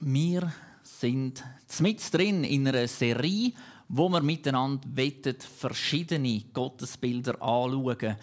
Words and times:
Wir 0.00 0.52
sind 0.82 1.42
mit 1.80 2.14
drin 2.14 2.44
in 2.44 2.68
einer 2.68 2.86
Serie, 2.86 3.52
wo 3.88 4.08
wir 4.08 4.20
miteinander 4.20 4.86
wettet, 4.94 5.42
verschiedene 5.42 6.44
Gottesbilder 6.52 7.40
anschauen. 7.42 8.16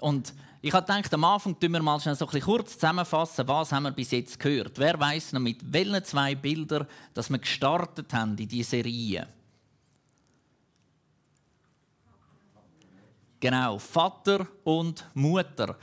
Und 0.00 0.34
ich 0.60 0.72
habe 0.72 0.86
gedacht, 0.86 1.12
am 1.14 1.24
Anfang 1.24 1.58
tun 1.58 1.72
wir 1.72 1.82
mal 1.82 2.00
schnell 2.00 2.14
so 2.14 2.26
ein 2.26 2.40
kurz 2.40 2.74
zusammenfassen, 2.74 3.46
was 3.46 3.72
haben 3.72 3.84
wir 3.84 3.90
bis 3.92 4.10
jetzt 4.12 4.38
gehört. 4.38 4.78
Wer 4.78 4.98
weiß 4.98 5.32
noch 5.32 5.40
mit 5.40 5.60
welchen 5.72 6.04
zwei 6.04 6.34
Bildern, 6.34 6.86
dass 7.14 7.30
wir 7.30 7.38
gestartet 7.38 8.12
haben 8.12 8.36
in 8.38 8.48
diese 8.48 8.70
Serie? 8.70 9.28
Genau, 13.40 13.78
Vater 13.78 14.46
und 14.62 15.04
Mutter. 15.14 15.76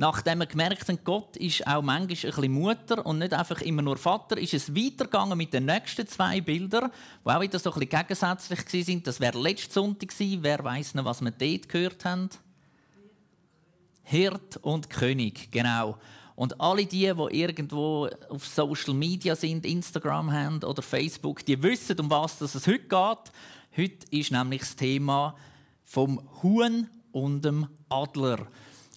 Nachdem 0.00 0.38
wir 0.38 0.46
gemerkt 0.46 0.88
haben, 0.88 0.98
Gott 1.04 1.36
ist 1.36 1.66
auch 1.66 1.82
manchmal 1.82 2.00
ein 2.00 2.06
bisschen 2.08 2.52
Mutter 2.52 3.04
und 3.04 3.18
nicht 3.18 3.34
einfach 3.34 3.60
immer 3.60 3.82
nur 3.82 3.98
Vater, 3.98 4.38
ist 4.38 4.54
es 4.54 4.74
weitergegangen 4.74 5.36
mit 5.36 5.52
den 5.52 5.66
nächsten 5.66 6.06
zwei 6.06 6.40
Bildern, 6.40 6.90
die 7.22 7.28
auch 7.28 7.42
wieder 7.42 7.58
so 7.58 7.70
ein 7.70 7.80
bisschen 7.80 8.06
gegensätzlich 8.06 8.88
waren. 8.88 9.02
Das 9.02 9.20
wäre 9.20 9.38
letzte 9.38 9.74
Sonntag 9.74 10.08
gewesen. 10.08 10.38
Wer 10.42 10.64
weiß 10.64 10.94
noch, 10.94 11.04
was 11.04 11.20
wir 11.20 11.32
dort 11.32 11.68
gehört 11.68 12.02
haben? 12.06 12.30
Hirt 14.04 14.56
und 14.62 14.88
König, 14.88 15.52
genau. 15.52 15.98
Und 16.34 16.58
alle 16.58 16.86
die, 16.86 17.12
die 17.12 17.38
irgendwo 17.38 18.08
auf 18.30 18.46
Social 18.46 18.94
Media 18.94 19.36
sind, 19.36 19.66
Instagram 19.66 20.32
haben 20.32 20.64
oder 20.64 20.80
Facebook, 20.80 21.44
die 21.44 21.62
wissen, 21.62 22.00
um 22.00 22.08
was 22.08 22.40
es 22.40 22.54
heute 22.66 22.78
geht. 22.78 23.32
Heute 23.76 24.06
ist 24.12 24.32
nämlich 24.32 24.60
das 24.60 24.76
Thema 24.76 25.36
vom 25.84 26.26
Huhn 26.42 26.88
und 27.12 27.44
dem 27.44 27.68
Adler. 27.90 28.46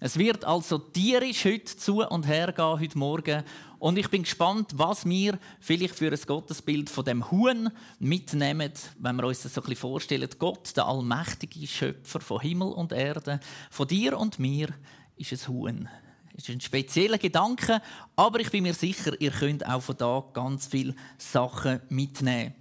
Es 0.05 0.17
wird 0.17 0.43
also 0.43 0.79
tierisch 0.79 1.45
heute 1.45 1.77
zu 1.77 2.05
und 2.05 2.27
her 2.27 2.51
gehen, 2.51 2.77
heute 2.77 2.97
Morgen. 2.97 3.41
Und 3.79 3.97
ich 3.97 4.09
bin 4.09 4.23
gespannt, 4.23 4.71
was 4.75 5.05
wir 5.05 5.39
vielleicht 5.61 5.95
für 5.95 6.11
ein 6.11 6.19
Gottesbild 6.27 6.89
von 6.89 7.05
dem 7.05 7.31
Huhn 7.31 7.69
mitnehmen, 7.99 8.73
wenn 8.99 9.15
wir 9.15 9.23
uns 9.23 9.43
das 9.43 9.53
so 9.53 9.61
ein 9.61 9.63
bisschen 9.63 9.79
vorstellen. 9.79 10.27
Gott, 10.37 10.75
der 10.75 10.87
allmächtige 10.87 11.65
Schöpfer 11.65 12.19
von 12.19 12.41
Himmel 12.41 12.73
und 12.73 12.91
Erde, 12.91 13.39
von 13.71 13.87
dir 13.87 14.19
und 14.19 14.39
mir 14.39 14.67
ist 15.15 15.31
es 15.31 15.47
Huhn. 15.47 15.87
Das 16.33 16.49
ist 16.49 16.53
ein 16.53 16.59
spezieller 16.59 17.17
Gedanke, 17.17 17.81
aber 18.17 18.41
ich 18.41 18.51
bin 18.51 18.63
mir 18.63 18.73
sicher, 18.73 19.13
ihr 19.21 19.31
könnt 19.31 19.65
auch 19.65 19.83
von 19.83 19.95
da 19.95 20.21
ganz 20.33 20.67
viele 20.67 20.95
Sachen 21.17 21.79
mitnehmen. 21.87 22.53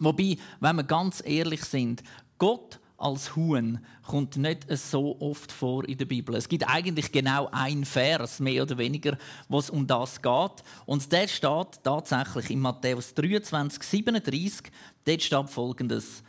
Wobei, 0.00 0.38
wenn 0.58 0.74
wir 0.74 0.82
ganz 0.82 1.22
ehrlich 1.24 1.64
sind, 1.66 2.02
Gott 2.36 2.80
als 3.04 3.36
Huhn 3.36 3.78
kommt 4.06 4.36
nicht 4.36 4.66
so 4.70 5.20
oft 5.20 5.52
vor 5.52 5.86
in 5.86 5.98
der 5.98 6.06
Bibel. 6.06 6.34
Es 6.34 6.48
gibt 6.48 6.66
eigentlich 6.66 7.12
genau 7.12 7.48
ein 7.52 7.84
Vers, 7.84 8.40
mehr 8.40 8.62
oder 8.62 8.78
weniger, 8.78 9.18
was 9.48 9.68
um 9.68 9.86
das 9.86 10.22
geht. 10.22 10.64
Und 10.86 11.12
der 11.12 11.28
steht 11.28 11.82
tatsächlich 11.82 12.50
in 12.50 12.60
Matthäus 12.60 13.12
23, 13.14 13.82
37. 13.82 14.72
Dort 15.04 15.22
steht 15.22 15.50
folgendes: 15.50 16.22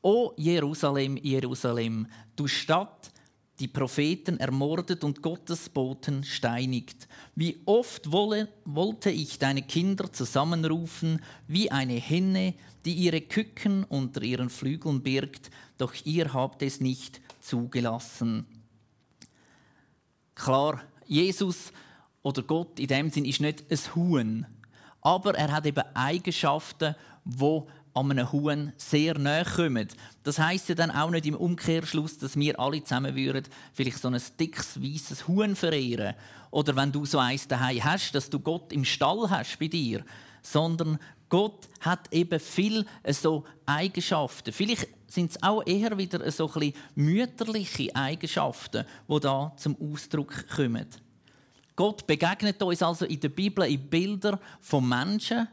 O 0.00 0.32
Jerusalem, 0.36 1.18
Jerusalem, 1.18 2.06
du 2.34 2.46
Stadt, 2.46 3.12
die 3.60 3.68
Propheten 3.68 4.40
ermordet 4.40 5.04
und 5.04 5.22
Gottes 5.22 5.68
Boten 5.68 6.24
steinigt. 6.24 7.06
Wie 7.34 7.60
oft 7.66 8.10
wolle, 8.10 8.48
wollte 8.64 9.10
ich 9.10 9.38
deine 9.38 9.62
Kinder 9.62 10.10
zusammenrufen, 10.12 11.22
wie 11.46 11.70
eine 11.70 11.94
Henne, 11.94 12.54
die 12.84 12.94
ihre 12.94 13.20
Küken 13.20 13.84
unter 13.84 14.22
ihren 14.22 14.50
Flügeln 14.50 15.02
birgt, 15.02 15.50
doch 15.78 15.94
ihr 16.04 16.32
habt 16.32 16.62
es 16.62 16.80
nicht 16.80 17.20
zugelassen. 17.40 18.46
Klar, 20.34 20.82
Jesus 21.06 21.72
oder 22.22 22.42
Gott 22.42 22.78
in 22.80 22.86
dem 22.86 23.10
Sinn 23.10 23.24
ist 23.24 23.40
nicht 23.40 23.64
ein 23.70 23.94
Huhn, 23.94 24.46
aber 25.00 25.34
er 25.34 25.52
hat 25.52 25.66
eben 25.66 25.84
Eigenschaften, 25.94 26.94
wo 27.24 27.68
an 27.94 28.10
einem 28.10 28.32
Huhn 28.32 28.72
sehr 28.76 29.18
nahe 29.18 29.44
kommen. 29.44 29.88
Das 30.22 30.38
heißt 30.38 30.70
ja 30.70 30.74
dann 30.74 30.90
auch 30.90 31.10
nicht 31.10 31.26
im 31.26 31.34
Umkehrschluss, 31.34 32.18
dass 32.18 32.36
wir 32.36 32.58
alle 32.58 32.82
zusammen 32.82 33.14
würden 33.14 33.44
vielleicht 33.74 33.98
so 33.98 34.08
ein 34.08 34.20
dickes, 34.40 34.80
weißes 34.82 35.28
Huhn 35.28 35.54
verehren. 35.54 36.14
Oder 36.50 36.74
wenn 36.76 36.92
du 36.92 37.04
so 37.04 37.18
eins 37.18 37.48
daheim 37.48 37.84
hast, 37.84 38.14
dass 38.14 38.30
du 38.30 38.40
Gott 38.40 38.72
im 38.72 38.84
Stall 38.84 39.28
hast 39.28 39.58
bei 39.58 39.68
dir. 39.68 40.04
Sondern 40.42 40.98
Gott 41.32 41.66
hat 41.80 42.12
eben 42.12 42.38
viel 42.38 42.84
so 43.08 43.44
Eigenschaften. 43.64 44.52
Vielleicht 44.52 44.86
sind 45.06 45.30
es 45.30 45.42
auch 45.42 45.62
eher 45.64 45.96
wieder 45.96 46.30
so 46.30 46.46
ein 46.46 46.52
bisschen 46.52 46.74
mütterliche 46.94 47.96
Eigenschaften, 47.96 48.84
die 49.08 49.20
da 49.20 49.50
zum 49.56 49.74
Ausdruck 49.80 50.46
kommen. 50.54 50.86
Gott 51.74 52.06
begegnet 52.06 52.62
uns 52.62 52.82
also 52.82 53.06
in 53.06 53.18
der 53.18 53.30
Bibel 53.30 53.64
in 53.64 53.88
Bildern 53.88 54.38
von 54.60 54.86
Menschen, 54.86 55.48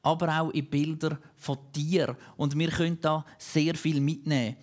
aber 0.00 0.40
auch 0.40 0.50
in 0.52 0.64
Bildern 0.64 1.18
von 1.36 1.58
Tieren. 1.70 2.16
Und 2.38 2.58
wir 2.58 2.70
können 2.70 2.98
da 3.02 3.26
sehr 3.36 3.74
viel 3.74 4.00
mitnehmen. 4.00 4.56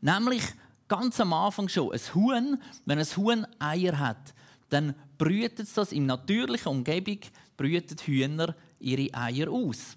Nämlich 0.00 0.42
ganz 0.88 1.20
am 1.20 1.32
Anfang 1.34 1.68
schon, 1.68 1.92
ein 1.92 2.14
Huhn, 2.16 2.60
wenn 2.84 2.98
ein 2.98 3.16
Huhn 3.16 3.46
Eier 3.60 3.96
hat, 3.96 4.34
dann 4.70 4.96
brütet 5.18 5.68
das 5.76 5.92
in 5.92 6.06
natürlicher 6.06 6.70
Umgebung, 6.70 7.20
brüten 7.56 7.96
Hühner 7.98 8.56
ihre 8.84 9.12
Eier 9.14 9.50
aus. 9.50 9.96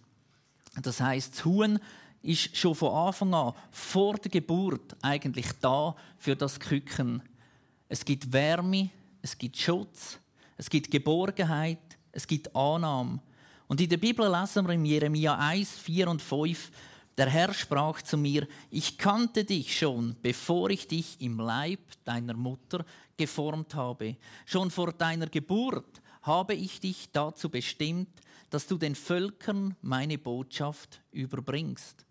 Das 0.81 0.99
heißt, 0.99 1.33
das 1.33 1.45
Huhn 1.45 1.79
ist 2.21 2.55
schon 2.55 2.75
von 2.75 2.93
Anfang 2.93 3.33
an, 3.33 3.53
vor 3.71 4.15
der 4.15 4.31
Geburt, 4.31 4.95
eigentlich 5.01 5.47
da 5.61 5.95
für 6.17 6.35
das 6.35 6.59
Küken. 6.59 7.21
Es 7.89 8.03
gibt 8.03 8.31
Wärme, 8.31 8.89
es 9.21 9.37
gibt 9.37 9.57
Schutz, 9.57 10.19
es 10.57 10.69
gibt 10.69 10.91
Geborgenheit, 10.91 11.79
es 12.11 12.27
gibt 12.27 12.55
Annahme. 12.55 13.19
Und 13.67 13.81
in 13.81 13.89
der 13.89 13.97
Bibel 13.97 14.29
lesen 14.29 14.65
wir 14.65 14.73
in 14.73 14.85
Jeremia 14.85 15.37
1, 15.37 15.77
4 15.79 16.07
und 16.07 16.21
5, 16.21 16.71
der 17.17 17.29
Herr 17.29 17.53
sprach 17.53 18.01
zu 18.01 18.17
mir, 18.17 18.47
ich 18.69 18.97
kannte 18.97 19.43
dich 19.43 19.77
schon, 19.77 20.15
bevor 20.21 20.69
ich 20.69 20.87
dich 20.87 21.19
im 21.19 21.39
Leib 21.39 21.79
deiner 22.05 22.35
Mutter 22.35 22.85
geformt 23.17 23.73
habe. 23.73 24.17
Schon 24.45 24.69
vor 24.69 24.93
deiner 24.93 25.27
Geburt 25.27 26.01
habe 26.21 26.53
ich 26.53 26.79
dich 26.79 27.09
dazu 27.11 27.49
bestimmt, 27.49 28.09
dass 28.49 28.67
du 28.67 28.77
den 28.77 28.95
Völkern 28.95 29.75
meine 29.81 30.17
Botschaft 30.17 31.01
überbringst. 31.11 32.05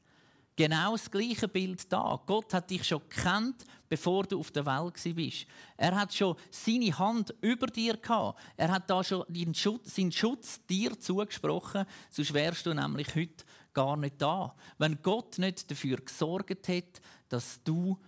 Genau 0.57 0.93
das 0.93 1.11
gleiche 1.11 1.49
Bild 1.49 1.93
da. 1.93 2.19
Gott 2.25 2.55
hat 2.55 2.71
dich 2.71 2.83
schon 2.83 3.07
kennt, 3.11 3.67
bevor 3.91 4.25
du 4.25 4.41
auf 4.41 4.51
der 4.51 4.65
Welt 4.65 5.15
bist. 5.15 5.47
Er 5.77 5.95
hat 5.95 6.15
schon 6.15 6.35
seine 6.51 6.99
Hand 6.99 7.35
über 7.43 7.67
dir 7.67 7.99
gehabt. 7.99 8.41
Er 8.57 8.73
hat 8.73 8.89
da 8.89 9.05
schon 9.05 9.27
Schutz, 9.55 9.95
seinen 9.95 10.13
Schutz 10.13 10.65
dir 10.67 10.99
zugesprochen, 10.99 11.85
sonst 12.09 12.33
wärst 12.33 12.65
du 12.65 12.73
nämlich 12.73 13.15
heute 13.15 13.45
gar 13.75 13.99
nicht 13.99 14.21
da. 14.21 14.55
Wenn 14.79 15.03
Gott 15.03 15.39
nicht 15.39 15.71
dafür 15.71 15.99
gesorgt 15.99 16.69
hätte, 16.69 17.03
dass 17.29 17.63
du 17.63 17.99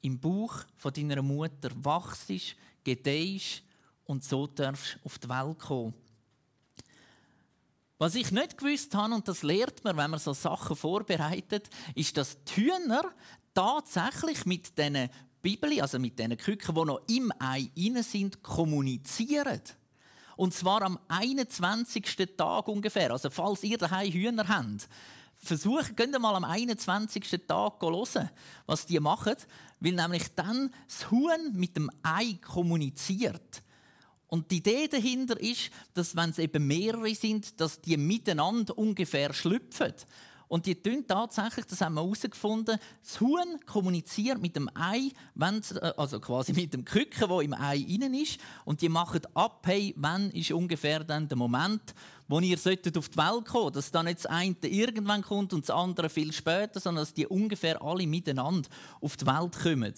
im 0.00 0.18
Bauch 0.18 0.64
von 0.76 0.92
deiner 0.94 1.20
Mutter 1.20 1.70
wachst, 1.74 2.32
gedeihst 2.84 3.62
und 4.04 4.24
so 4.24 4.46
darfst 4.46 4.98
auf 5.04 5.18
die 5.18 5.28
Welt 5.28 5.58
kommen. 5.58 5.92
Was 7.98 8.14
ich 8.14 8.30
nicht 8.30 8.56
gewusst 8.56 8.94
habe, 8.94 9.12
und 9.12 9.26
das 9.26 9.42
lernt 9.42 9.82
man, 9.82 9.96
wenn 9.96 10.10
man 10.10 10.20
so 10.20 10.32
Sachen 10.32 10.76
vorbereitet, 10.76 11.68
ist, 11.96 12.16
dass 12.16 12.42
die 12.44 12.62
Hühner 12.62 13.02
tatsächlich 13.54 14.46
mit 14.46 14.78
diesen 14.78 15.10
Bibeli, 15.42 15.80
also 15.80 15.98
mit 15.98 16.16
diesen 16.16 16.36
Küken, 16.36 16.76
die 16.76 16.84
noch 16.84 17.00
im 17.08 17.32
Ei 17.40 17.70
inne 17.74 18.04
sind, 18.04 18.40
kommunizieren. 18.42 19.60
Und 20.36 20.54
zwar 20.54 20.82
am 20.82 21.00
21. 21.08 22.36
Tag 22.36 22.68
ungefähr. 22.68 23.10
Also 23.10 23.30
falls 23.30 23.64
ihr 23.64 23.78
daheim 23.78 24.12
Hühner 24.12 24.46
habt, 24.46 24.88
versucht, 25.36 25.96
geht 25.96 26.16
mal 26.20 26.36
am 26.36 26.44
21. 26.44 27.28
Tag 27.48 27.82
hören, 27.82 28.30
was 28.66 28.86
die 28.86 29.00
machen, 29.00 29.34
weil 29.80 29.92
nämlich 29.92 30.32
dann 30.36 30.72
das 30.86 31.10
Huhn 31.10 31.52
mit 31.52 31.76
dem 31.76 31.90
Ei 32.04 32.38
kommuniziert. 32.46 33.62
Und 34.28 34.50
die 34.50 34.58
Idee 34.58 34.88
dahinter 34.88 35.40
ist, 35.40 35.70
dass 35.94 36.14
wenn 36.14 36.30
es 36.30 36.38
eben 36.38 36.66
mehrere 36.66 37.14
sind, 37.14 37.58
dass 37.60 37.80
die 37.80 37.96
miteinander 37.96 38.76
ungefähr 38.76 39.32
schlüpfen. 39.32 39.94
Und 40.48 40.64
die 40.64 40.74
tun 40.74 41.04
tatsächlich, 41.06 41.66
das 41.66 41.82
haben 41.82 41.94
wir 41.94 42.02
herausgefunden, 42.02 42.78
das 43.02 43.20
Huhn 43.20 43.60
kommuniziert 43.66 44.40
mit 44.40 44.56
dem 44.56 44.70
Ei, 44.74 45.10
äh, 45.38 45.92
also 45.96 46.20
quasi 46.20 46.52
mit 46.54 46.72
dem 46.72 46.84
Küken, 46.84 47.28
wo 47.28 47.40
im 47.40 47.52
Ei 47.52 47.76
innen 47.76 48.14
ist. 48.14 48.38
Und 48.64 48.80
die 48.80 48.88
machen 48.88 49.20
ab, 49.34 49.62
hey, 49.66 49.94
wann 49.96 50.30
ist 50.30 50.50
ungefähr 50.50 51.04
dann 51.04 51.28
der 51.28 51.36
Moment, 51.36 51.94
wo 52.28 52.40
ihr 52.40 52.56
auf 52.56 53.08
die 53.08 53.16
Welt 53.16 53.44
kommen 53.46 53.72
dass 53.72 53.90
dann 53.90 54.06
nicht 54.06 54.18
das 54.18 54.26
eine 54.26 54.56
irgendwann 54.62 55.22
kommt 55.22 55.52
und 55.52 55.68
das 55.68 55.74
andere 55.74 56.08
viel 56.08 56.32
später, 56.32 56.80
sondern 56.80 57.02
dass 57.02 57.14
die 57.14 57.26
ungefähr 57.26 57.80
alle 57.82 58.06
miteinander 58.06 58.68
auf 59.00 59.16
die 59.16 59.26
Welt 59.26 59.58
kommen. 59.58 59.94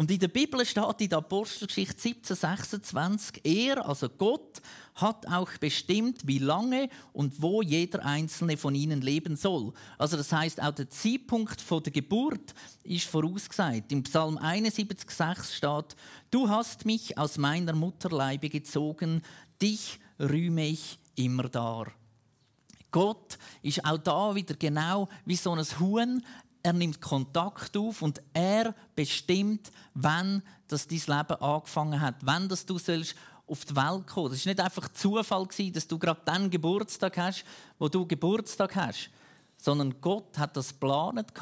Und 0.00 0.10
in 0.10 0.18
der 0.18 0.28
Bibel 0.28 0.64
steht 0.64 1.02
in 1.02 1.10
der 1.10 1.18
Apostelgeschichte 1.18 1.98
1726, 1.98 3.42
er, 3.44 3.86
also 3.86 4.08
Gott, 4.08 4.62
hat 4.94 5.26
auch 5.26 5.50
bestimmt, 5.58 6.26
wie 6.26 6.38
lange 6.38 6.88
und 7.12 7.42
wo 7.42 7.60
jeder 7.60 8.02
einzelne 8.02 8.56
von 8.56 8.74
ihnen 8.74 9.02
leben 9.02 9.36
soll. 9.36 9.74
Also 9.98 10.16
das 10.16 10.32
heißt, 10.32 10.62
auch 10.62 10.74
der 10.74 10.88
Zeitpunkt 10.88 11.62
der 11.70 11.92
Geburt 11.92 12.54
ist 12.82 13.08
vorausgesagt. 13.08 13.92
Im 13.92 14.02
Psalm 14.04 14.38
71,6 14.38 15.52
steht: 15.52 15.96
Du 16.30 16.48
hast 16.48 16.86
mich 16.86 17.18
aus 17.18 17.36
meiner 17.36 17.74
Mutterleibe 17.74 18.48
gezogen, 18.48 19.20
dich 19.60 20.00
rühme 20.18 20.66
ich 20.66 20.98
immer 21.14 21.50
dar. 21.50 21.92
Gott 22.90 23.36
ist 23.60 23.84
auch 23.84 23.98
da 23.98 24.34
wieder 24.34 24.54
genau 24.54 25.10
wie 25.26 25.36
so 25.36 25.52
ein 25.52 25.62
Huhn. 25.78 26.24
Er 26.62 26.72
nimmt 26.72 27.00
Kontakt 27.00 27.76
auf 27.76 28.02
und 28.02 28.20
er 28.34 28.74
bestimmt, 28.94 29.70
wann 29.94 30.42
das 30.68 30.86
dein 30.86 30.98
Leben 30.98 31.40
angefangen 31.40 32.00
hat, 32.00 32.16
wann 32.22 32.48
das 32.48 32.66
du 32.66 32.78
sollst 32.78 33.14
auf 33.46 33.64
die 33.64 33.74
Welt 33.74 34.06
kommen. 34.06 34.30
Das 34.30 34.38
ist 34.38 34.46
nicht 34.46 34.60
einfach 34.60 34.88
Zufall 34.92 35.46
dass 35.72 35.88
du 35.88 35.98
gerade 35.98 36.20
dann 36.24 36.50
Geburtstag 36.50 37.16
hast, 37.18 37.44
wo 37.78 37.88
du 37.88 38.06
Geburtstag 38.06 38.76
hast, 38.76 39.10
sondern 39.56 40.00
Gott 40.00 40.38
hat 40.38 40.56
das 40.56 40.68
geplant 40.68 41.32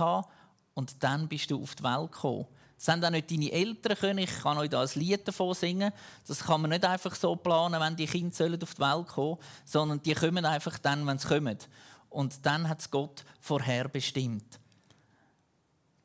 und 0.74 1.02
dann 1.02 1.28
bist 1.28 1.50
du 1.50 1.62
auf 1.62 1.74
die 1.74 1.82
Welt 1.82 2.12
gekommen. 2.12 2.46
Das 2.78 2.88
haben 2.88 3.04
auch 3.04 3.10
nicht 3.10 3.30
deine 3.30 3.50
Eltern 3.50 3.96
können. 3.96 4.18
Ich 4.20 4.38
kann 4.38 4.56
euch 4.56 4.70
da 4.70 4.82
ein 4.82 4.88
Lied 4.94 5.26
davon 5.26 5.52
singen. 5.52 5.92
Das 6.28 6.44
kann 6.44 6.60
man 6.60 6.70
nicht 6.70 6.84
einfach 6.84 7.14
so 7.16 7.34
planen, 7.34 7.80
wenn 7.80 7.96
die 7.96 8.06
Kinder 8.06 8.56
auf 8.62 8.74
die 8.74 8.80
Welt 8.80 9.08
kommen 9.08 9.38
sondern 9.64 10.00
die 10.00 10.14
kommen 10.14 10.44
einfach 10.44 10.78
dann, 10.78 11.04
wenn 11.06 11.18
sie 11.18 11.26
kommen. 11.26 11.58
Und 12.08 12.46
dann 12.46 12.68
hat 12.68 12.78
es 12.80 12.90
Gott 12.90 13.24
vorherbestimmt. 13.40 14.57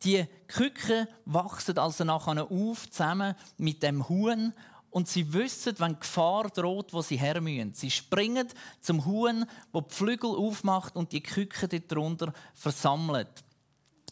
Die 0.03 0.25
Küken 0.47 1.07
wachsen 1.25 1.77
also 1.77 2.03
nachher 2.03 2.51
auf, 2.51 2.89
zusammen 2.89 3.35
mit 3.57 3.83
dem 3.83 4.07
Huhn. 4.09 4.53
Und 4.89 5.07
sie 5.07 5.33
wissen, 5.33 5.73
wenn 5.79 5.99
Gefahr 5.99 6.49
droht, 6.49 6.93
wo 6.93 7.01
sie 7.01 7.17
her 7.17 7.41
müssen. 7.41 7.73
Sie 7.73 7.89
springen 7.89 8.47
zum 8.79 9.05
Huhn, 9.05 9.45
wo 9.71 9.81
die 9.81 9.93
Flügel 9.93 10.29
aufmacht 10.29 10.95
und 10.95 11.11
die 11.11 11.23
Küken 11.23 11.81
darunter 11.87 12.31
versammelt. 12.53 13.43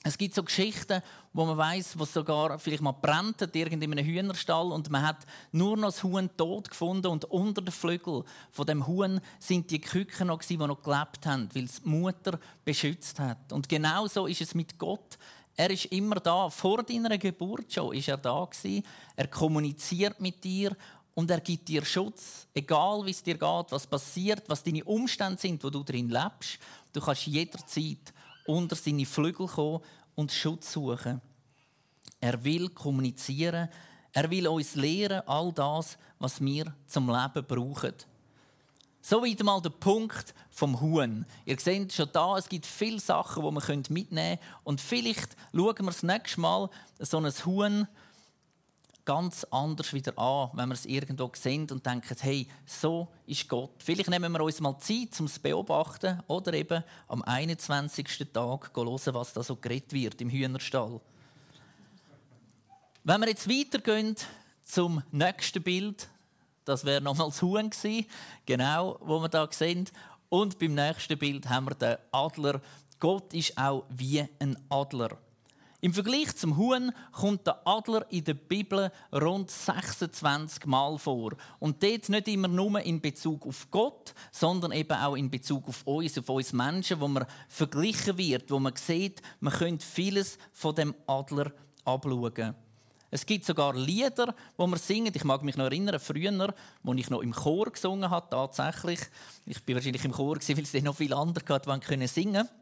Es 0.04 0.18
gibt 0.18 0.34
so 0.34 0.42
Geschichten, 0.42 1.04
wo 1.32 1.46
man 1.46 1.58
weiß, 1.58 2.00
wo 2.00 2.06
sogar 2.06 2.58
vielleicht 2.58 2.82
mal 2.82 2.92
brennt 2.92 3.40
hat, 3.40 3.56
in 3.56 3.84
einem 3.84 4.04
Hühnerstall 4.04 4.72
und 4.72 4.90
man 4.90 5.04
hat 5.04 5.28
nur 5.52 5.78
noch 5.78 5.90
das 5.90 6.02
Huhn 6.02 6.28
tot 6.36 6.70
gefunden 6.70 7.08
und 7.08 7.26
unter 7.26 7.62
den 7.62 7.72
Flügeln 7.72 8.24
von 8.52 8.66
dem 8.66 8.88
Huhn 8.88 9.22
sind 9.38 9.70
die 9.70 9.80
Küken 9.80 10.28
noch 10.28 10.42
die 10.42 10.58
noch 10.58 10.82
gelebt 10.82 11.28
haben, 11.28 11.50
weil 11.54 11.66
es 11.66 11.84
die 11.84 11.90
Mutter 11.90 12.40
beschützt 12.66 13.20
hat. 13.20 13.54
Und 13.54 13.70
genau 13.70 14.08
so 14.08 14.26
ist 14.26 14.42
es 14.42 14.56
mit 14.56 14.80
Gott. 14.80 15.20
Er 15.62 15.70
ist 15.70 15.86
immer 15.86 16.16
da. 16.16 16.50
Vor 16.50 16.82
deiner 16.82 17.20
Geburt 17.20 17.72
schon 17.72 17.94
ist 17.94 18.08
er 18.08 18.18
da 18.18 18.46
gewesen. 18.46 18.84
Er 19.16 19.28
kommuniziert 19.28 20.20
mit 20.20 20.44
dir 20.44 20.76
und 21.14 21.30
er 21.30 21.40
gibt 21.40 21.68
dir 21.68 21.86
Schutz, 21.86 22.48
egal 22.52 23.06
wie 23.06 23.12
es 23.12 23.22
dir 23.22 23.38
geht, 23.38 23.66
was 23.70 23.86
passiert, 23.86 24.42
was 24.48 24.64
deine 24.64 24.84
Umstände 24.84 25.40
sind, 25.40 25.64
wo 25.64 25.70
du 25.70 25.84
drin 25.84 26.10
lebst. 26.10 26.58
Du 26.92 27.00
kannst 27.00 27.28
jederzeit 27.28 28.12
unter 28.48 28.76
seine 28.76 29.06
Flügel 29.06 29.46
kommen 29.46 29.82
und 30.16 30.32
Schutz 30.32 30.74
suchen. 30.74 31.22
Er 32.20 32.44
will 32.44 32.70
kommunizieren. 32.70 33.70
Er 34.14 34.32
will 34.32 34.48
uns 34.48 34.74
lehren, 34.74 35.22
all 35.28 35.52
das, 35.54 35.96
was 36.18 36.42
wir 36.42 36.74
zum 36.88 37.08
Leben 37.08 37.46
brauchen. 37.46 37.94
So 39.04 39.24
wieder 39.24 39.44
mal 39.44 39.60
der 39.62 39.72
Punkt 39.72 40.36
vom 40.52 40.80
Huhn. 40.80 41.26
Ihr 41.46 41.60
seht 41.60 41.92
schon 41.92 42.10
da, 42.14 42.38
es 42.38 42.48
gibt 42.48 42.68
viele 42.68 43.00
Sachen, 43.00 43.44
die 43.44 43.52
man 43.52 43.84
mitnehmen 43.90 44.38
können. 44.38 44.40
Und 44.64 44.80
vielleicht 44.80 45.36
schauen 45.54 45.76
wir 45.80 45.86
das 45.88 46.04
nächste 46.04 46.40
Mal 46.40 46.70
so 47.00 47.18
ein 47.18 47.32
Huhn 47.46 47.88
ganz 49.04 49.44
anders 49.46 49.94
wieder 49.94 50.18
an, 50.20 50.52
wenn 50.54 50.70
wir 50.70 50.76
es 50.76 50.86
irgendwo 50.86 51.32
sehen 51.34 51.68
und 51.72 51.84
denken, 51.84 52.16
hey, 52.20 52.48
so 52.68 53.08
ist 53.26 53.50
Gott. 53.50 53.72
Vielleicht 53.80 54.10
nehmen 54.10 54.32
wir 54.32 54.42
uns 54.42 54.60
mal 54.60 54.78
Zeit, 54.78 55.20
um 55.20 55.26
es 55.26 55.34
zu 55.34 55.42
beobachten 55.42 56.22
oder 56.28 56.54
eben 56.54 56.84
am 57.08 57.24
21. 57.24 58.28
Tag 58.32 58.72
hören, 58.76 59.14
was 59.16 59.34
da 59.34 59.42
so 59.42 59.56
geredet 59.56 59.94
wird 59.94 60.22
im 60.22 60.30
Hühnerstall. 60.30 61.02
Wenn 63.04 63.22
wir 63.22 63.30
jetzt 63.30 63.50
weitergehen 63.50 64.16
zum 64.64 65.02
nächsten 65.12 65.64
Bild, 65.64 66.08
das 66.66 66.86
wäre 66.86 67.02
nochmals 67.02 67.42
Huhn 67.42 67.70
gewesen, 67.70 68.06
genau, 68.46 68.98
wo 69.02 69.20
wir 69.22 69.30
da 69.30 69.48
sehen. 69.52 69.90
Und 70.30 70.60
beim 70.60 70.76
nächsten 70.76 71.18
Bild 71.18 71.50
haben 71.50 71.66
wir 71.66 71.76
den 71.76 71.98
Adler. 72.12 72.62
Gott 73.00 73.34
ist 73.34 73.58
auch 73.58 73.86
wie 73.90 74.26
ein 74.40 74.58
Adler. 74.70 75.18
Im 75.84 75.96
Vergleich 75.96 76.36
zum 76.36 76.58
Huhn 76.58 76.92
kommt 77.12 77.48
der 77.48 77.68
Adler 77.68 78.06
in 78.12 78.24
der 78.24 78.36
Bibel 78.36 78.92
rund 79.12 79.50
26 79.50 80.68
Mal 80.68 81.00
vor. 81.00 81.32
Und 81.58 81.82
dort 81.82 82.08
nicht 82.08 82.28
immer 82.28 82.48
nur 82.48 82.80
in 82.82 83.02
Bezug 83.02 83.48
auf 83.48 83.68
Gott, 83.72 84.14
sondern 84.32 84.74
eben 84.74 84.94
auch 84.94 85.16
in 85.16 85.32
Bezug 85.32 85.68
auf 85.68 85.82
uns, 85.86 86.20
auf 86.20 86.30
uns 86.30 86.54
Menschen, 86.54 87.00
wo 87.00 87.08
man 87.08 87.26
verglichen 87.48 88.20
wird, 88.20 88.52
wo 88.52 88.60
man 88.60 88.76
sieht, 88.76 89.24
man 89.40 89.54
könnte 89.54 89.84
vieles 89.84 90.38
von 90.54 90.76
dem 90.76 90.94
Adler 91.08 91.52
abschauen. 91.84 92.54
Es 93.14 93.26
gibt 93.26 93.46
sogar 93.46 93.76
Lieder, 93.76 94.34
wo 94.56 94.66
man 94.66 94.80
singt. 94.80 95.16
Ich 95.16 95.26
mag 95.26 95.44
mich 95.44 95.58
noch 95.58 95.66
erinnern, 95.66 96.00
früher, 96.00 96.32
als 96.32 96.98
ich 96.98 97.10
noch 97.10 97.22
im 97.22 97.34
Chor 97.34 97.70
gesungen 97.70 98.10
habe, 98.10 98.28
tatsächlich. 98.30 99.02
Ich 99.46 99.62
bin 99.64 99.76
wahrscheinlich 99.76 100.06
im 100.06 100.14
Chor, 100.14 100.38
weil 100.38 100.64
es 100.64 100.74
noch 100.84 100.96
viele 100.96 101.18
andere 101.18 101.44
gab, 101.44 101.64
die 101.64 102.08
singen 102.08 102.34
konnten. 102.34 102.62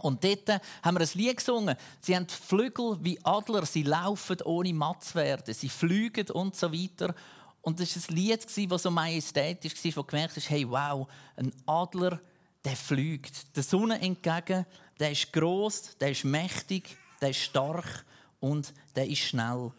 Und 0.00 0.24
dort 0.24 0.48
haben 0.82 0.98
wir 0.98 1.02
ein 1.02 1.08
Lied 1.14 1.36
gesungen. 1.36 1.76
Sie 2.00 2.16
haben 2.16 2.26
Flügel 2.26 2.96
wie 3.00 3.18
Adler, 3.24 3.64
sie 3.64 3.84
laufen 3.84 4.40
ohne 4.42 4.72
matt 4.72 5.04
zu 5.04 5.14
werden, 5.14 5.54
sie 5.54 5.68
fliegen 5.68 6.28
und 6.30 6.56
so 6.56 6.72
weiter. 6.72 7.14
Und 7.60 7.78
das 7.78 7.94
war 7.94 8.02
ein 8.08 8.16
Lied, 8.16 8.70
das 8.70 8.82
so 8.82 8.90
majestätisch 8.90 9.74
war, 9.74 9.96
wo 9.96 10.00
du 10.00 10.06
gemerkt 10.08 10.36
hast, 10.36 10.50
hey, 10.50 10.68
wow, 10.68 11.06
ein 11.36 11.52
Adler, 11.66 12.20
der 12.64 12.74
fliegt 12.74 13.56
der 13.56 13.62
Sonne 13.62 14.00
entgegen, 14.00 14.66
der 14.98 15.12
ist 15.12 15.32
groß, 15.32 15.98
der 15.98 16.10
ist 16.10 16.24
mächtig, 16.24 16.96
der 17.20 17.30
ist 17.30 17.40
stark 17.40 18.04
und 18.42 18.74
der 18.96 19.06
ist 19.06 19.20
schnell. 19.20 19.72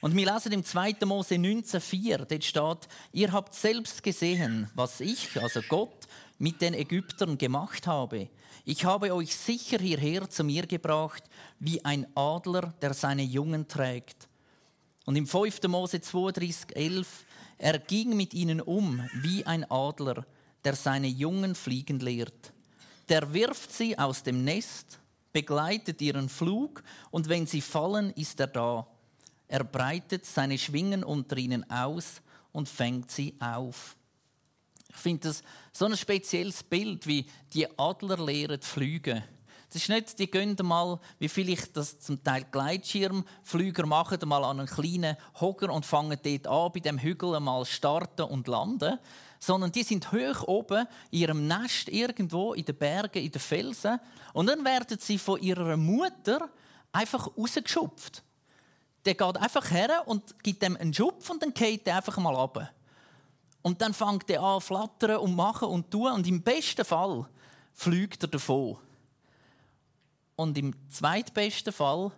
Und 0.00 0.14
wir 0.14 0.32
lesen 0.32 0.52
im 0.52 0.64
2. 0.64 0.96
Mose 1.04 1.34
19,4, 1.34 2.24
dort 2.24 2.44
steht, 2.44 2.92
ihr 3.12 3.32
habt 3.32 3.54
selbst 3.54 4.02
gesehen, 4.02 4.70
was 4.74 5.00
ich, 5.00 5.40
also 5.42 5.60
Gott, 5.68 6.06
mit 6.38 6.60
den 6.60 6.74
Ägyptern 6.74 7.36
gemacht 7.38 7.86
habe. 7.86 8.28
Ich 8.64 8.84
habe 8.84 9.14
euch 9.14 9.34
sicher 9.34 9.78
hierher 9.78 10.28
zu 10.30 10.44
mir 10.44 10.66
gebracht, 10.66 11.24
wie 11.58 11.84
ein 11.84 12.06
Adler, 12.14 12.74
der 12.80 12.94
seine 12.94 13.22
Jungen 13.22 13.66
trägt. 13.66 14.28
Und 15.06 15.16
im 15.16 15.26
5. 15.26 15.62
Mose 15.68 16.00
32, 16.00 16.76
11, 16.76 17.24
er 17.58 17.78
ging 17.78 18.16
mit 18.16 18.34
ihnen 18.34 18.60
um 18.60 19.08
wie 19.14 19.44
ein 19.44 19.68
Adler, 19.70 20.26
der 20.64 20.76
seine 20.76 21.08
Jungen 21.08 21.54
fliegen 21.54 22.00
lehrt. 22.00 22.52
Der 23.08 23.32
wirft 23.32 23.72
sie 23.72 23.98
aus 23.98 24.22
dem 24.22 24.44
Nest, 24.44 24.98
begleitet 25.36 26.00
ihren 26.00 26.30
Flug 26.30 26.82
und 27.10 27.28
wenn 27.28 27.46
sie 27.46 27.60
fallen, 27.60 28.08
ist 28.12 28.40
er 28.40 28.46
da. 28.46 28.86
Er 29.48 29.64
breitet 29.64 30.24
seine 30.24 30.56
Schwingen 30.56 31.04
unter 31.04 31.36
ihnen 31.36 31.70
aus 31.70 32.22
und 32.52 32.70
fängt 32.70 33.10
sie 33.10 33.34
auf. 33.38 33.96
Ich 34.88 34.96
finde 34.96 35.28
das 35.28 35.42
so 35.74 35.84
ein 35.84 35.94
spezielles 35.94 36.62
Bild, 36.62 37.06
wie 37.06 37.26
die 37.52 37.68
Adler 37.78 38.16
lehren 38.24 38.62
fliegen. 38.62 39.22
Es 39.68 39.76
ist 39.76 39.90
nicht, 39.90 40.18
die 40.18 40.30
gehen 40.30 40.56
mal, 40.62 40.98
wie 41.18 41.28
vielleicht 41.28 41.76
das 41.76 42.00
zum 42.00 42.24
Teil 42.24 42.46
Gleitschirmflüger 42.50 43.84
machen, 43.84 44.26
mal 44.26 44.42
an 44.42 44.60
einen 44.60 44.68
kleinen 44.68 45.18
Hocker 45.38 45.70
und 45.70 45.84
fangen 45.84 46.18
dort 46.22 46.46
an, 46.46 46.72
bei 46.72 46.80
dem 46.80 46.98
Hügel 46.98 47.38
mal 47.40 47.66
starten 47.66 48.22
und 48.22 48.48
landen. 48.48 48.98
Sondern 49.46 49.70
die 49.70 49.84
sind 49.84 50.10
hoch 50.10 50.42
oben 50.48 50.88
in 51.12 51.20
ihrem 51.20 51.46
Nest 51.46 51.88
irgendwo 51.88 52.52
in 52.54 52.64
den 52.64 52.76
Bergen, 52.76 53.22
in 53.22 53.30
den 53.30 53.40
Felsen. 53.40 54.00
Und 54.32 54.46
dann 54.46 54.64
werden 54.64 54.98
sie 55.00 55.18
von 55.18 55.40
ihrer 55.40 55.76
Mutter 55.76 56.50
einfach 56.90 57.28
rausgeschupft. 57.38 58.24
Der 59.04 59.14
geht 59.14 59.36
einfach 59.36 59.70
her 59.70 60.02
und 60.06 60.42
gibt 60.42 60.62
dem 60.62 60.76
einen 60.76 60.92
Schupf 60.92 61.30
und 61.30 61.40
dann 61.40 61.54
geht 61.54 61.86
er 61.86 61.98
einfach 61.98 62.16
mal 62.16 62.34
runter. 62.34 62.70
Und 63.62 63.80
dann 63.80 63.94
fängt 63.94 64.28
er 64.30 64.42
an 64.42 64.60
flattern 64.60 65.18
und 65.18 65.36
machen 65.36 65.68
und 65.68 65.92
tun. 65.92 66.10
Und 66.10 66.26
im 66.26 66.42
besten 66.42 66.84
Fall 66.84 67.28
fliegt 67.72 68.24
er 68.24 68.28
davon. 68.28 68.78
Und 70.34 70.58
im 70.58 70.74
zweitbesten 70.90 71.72
Fall 71.72 72.10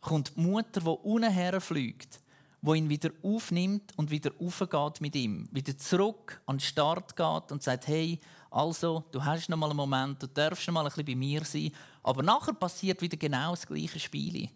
kommt 0.00 0.36
die 0.36 0.40
Mutter, 0.40 0.80
die 0.80 0.88
unten 0.88 1.30
herfliegt, 1.30 2.18
wo 2.66 2.74
ihn 2.74 2.88
wieder 2.88 3.10
aufnimmt 3.22 3.92
und 3.96 4.10
wieder 4.10 4.32
aufgeht 4.40 5.00
mit 5.00 5.14
ihm, 5.14 5.48
wieder 5.52 5.78
zurück 5.78 6.40
an 6.46 6.56
den 6.56 6.60
Start 6.60 7.14
geht 7.14 7.52
und 7.52 7.62
sagt: 7.62 7.86
Hey, 7.86 8.18
also, 8.50 9.04
du 9.12 9.24
hast 9.24 9.48
noch 9.48 9.56
mal 9.56 9.70
einen 9.70 9.76
Moment, 9.76 10.20
du 10.20 10.26
darfst 10.26 10.66
noch 10.66 10.74
mal 10.74 10.80
ein 10.80 10.86
bisschen 10.86 11.04
bei 11.04 11.14
mir 11.14 11.44
sein, 11.44 11.70
aber 12.02 12.24
nachher 12.24 12.54
passiert 12.54 13.00
wieder 13.00 13.16
genau 13.16 13.50
das 13.50 13.66
gleiche 13.66 14.00
Spiel. 14.00 14.48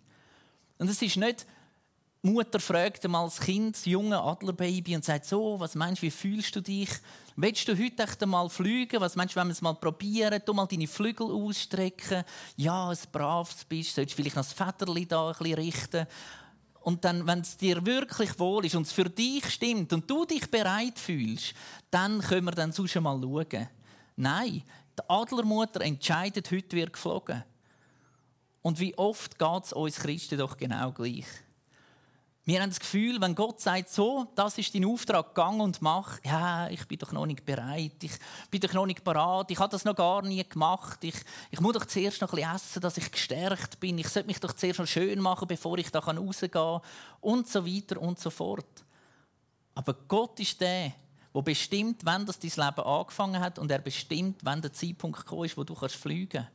Und 0.79 0.91
es 0.91 1.01
ist 1.01 1.17
nicht 1.17 1.47
Mutter 2.23 2.61
fragt 2.61 3.03
einmal 3.05 3.25
das 3.25 3.41
Kind, 3.41 3.77
das 3.77 3.87
junge 3.87 4.21
Adlerbaby, 4.21 4.95
und 4.95 5.05
sagt 5.05 5.25
so, 5.25 5.59
was 5.59 5.75
meinst 5.75 6.03
wie 6.03 6.11
fühlst 6.11 6.55
du 6.55 6.61
dich? 6.61 6.91
Willst 7.35 7.67
du 7.67 7.73
heute 7.73 8.03
echt 8.03 8.23
einmal 8.23 8.51
fliegen? 8.51 9.01
Was 9.01 9.17
meinst 9.17 9.35
du, 9.35 9.41
wenn 9.41 9.47
wir 9.47 9.53
es 9.53 9.63
mal 9.63 9.75
probieren? 9.75 10.43
Du 10.45 10.53
mal 10.53 10.67
deine 10.67 10.87
Flügel 10.87 11.31
ausstrecken. 11.31 12.25
Ja, 12.57 12.91
ein 12.91 12.99
braves 13.11 13.65
bist, 13.65 13.95
solltest 13.95 14.17
vielleicht 14.17 14.37
noch 14.37 14.45
das 14.45 14.53
Federli 14.53 15.07
da 15.07 15.29
ein 15.29 15.37
bisschen 15.39 15.55
richten. 15.55 16.07
Und 16.81 17.05
dann, 17.05 17.27
wenn 17.27 17.41
es 17.41 17.57
dir 17.57 17.85
wirklich 17.85 18.39
wohl 18.39 18.65
ist 18.65 18.75
und 18.75 18.87
es 18.87 18.93
für 18.93 19.09
dich 19.09 19.49
stimmt 19.51 19.93
und 19.93 20.09
du 20.11 20.25
dich 20.25 20.51
bereit 20.51 20.99
fühlst, 20.99 21.55
dann 21.91 22.21
können 22.21 22.47
wir 22.47 22.53
dann 22.53 22.73
sonst 22.73 22.95
mal 22.97 23.21
schauen. 23.21 23.69
Nein, 24.17 24.63
die 24.99 25.09
Adlermutter 25.09 25.83
entscheidet, 25.83 26.51
heute 26.51 26.77
wird 26.77 26.93
geflogen. 26.93 27.45
Und 28.63 28.81
wie 28.81 28.97
oft 28.97 29.39
geht 29.39 29.65
es 29.65 29.73
uns 29.73 29.97
Christen 29.97 30.39
doch 30.39 30.57
genau 30.57 30.93
gleich. 30.93 31.27
Wir 32.51 32.61
haben 32.61 32.71
das 32.71 32.81
Gefühl, 32.81 33.21
wenn 33.21 33.37
Gott 33.37 33.61
sagt, 33.61 33.91
so, 33.91 34.27
das 34.35 34.59
ist 34.59 34.75
dein 34.75 34.85
Auftrag, 34.85 35.37
gang 35.37 35.61
und 35.61 35.81
mach, 35.83 36.19
ja, 36.25 36.69
ich 36.69 36.85
bin 36.89 36.99
doch 36.99 37.13
noch 37.13 37.25
nicht 37.25 37.45
bereit, 37.45 38.03
ich 38.03 38.11
bin 38.51 38.61
doch 38.61 38.73
noch 38.73 38.87
nicht 38.87 39.05
parat, 39.05 39.53
ich 39.53 39.59
habe 39.61 39.71
das 39.71 39.85
noch 39.85 39.95
gar 39.95 40.23
nie 40.23 40.43
gemacht, 40.43 40.99
ich, 41.05 41.15
ich 41.53 41.61
muss 41.61 41.75
doch 41.75 41.85
zuerst 41.85 42.21
noch 42.21 42.33
ein 42.33 42.41
bisschen 42.41 42.57
essen, 42.57 42.83
dass 42.83 42.97
ich 42.97 43.13
gestärkt 43.13 43.79
bin, 43.79 43.99
ich 43.99 44.09
sollte 44.09 44.27
mich 44.27 44.41
doch 44.41 44.53
zuerst 44.53 44.81
noch 44.81 44.89
schön 44.89 45.21
machen, 45.21 45.47
bevor 45.47 45.79
ich 45.79 45.93
da 45.93 46.01
rausgehen 46.01 46.51
kann 46.51 46.81
und 47.21 47.47
so 47.47 47.65
weiter 47.65 48.03
und 48.03 48.19
so 48.19 48.31
fort. 48.31 48.85
Aber 49.77 49.95
Gott 50.09 50.41
ist 50.41 50.61
der, 50.61 50.93
der 51.33 51.43
bestimmt, 51.43 52.01
wann 52.03 52.27
das 52.27 52.41
dein 52.41 52.51
Leben 52.51 52.85
angefangen 52.85 53.39
hat 53.39 53.61
und 53.61 53.71
er 53.71 53.79
bestimmt, 53.79 54.41
wann 54.43 54.61
der 54.61 54.73
Zeitpunkt 54.73 55.21
gekommen 55.21 55.45
ist, 55.45 55.57
wo 55.57 55.63
du 55.63 55.77
fliegen 55.77 56.29
kannst. 56.31 56.51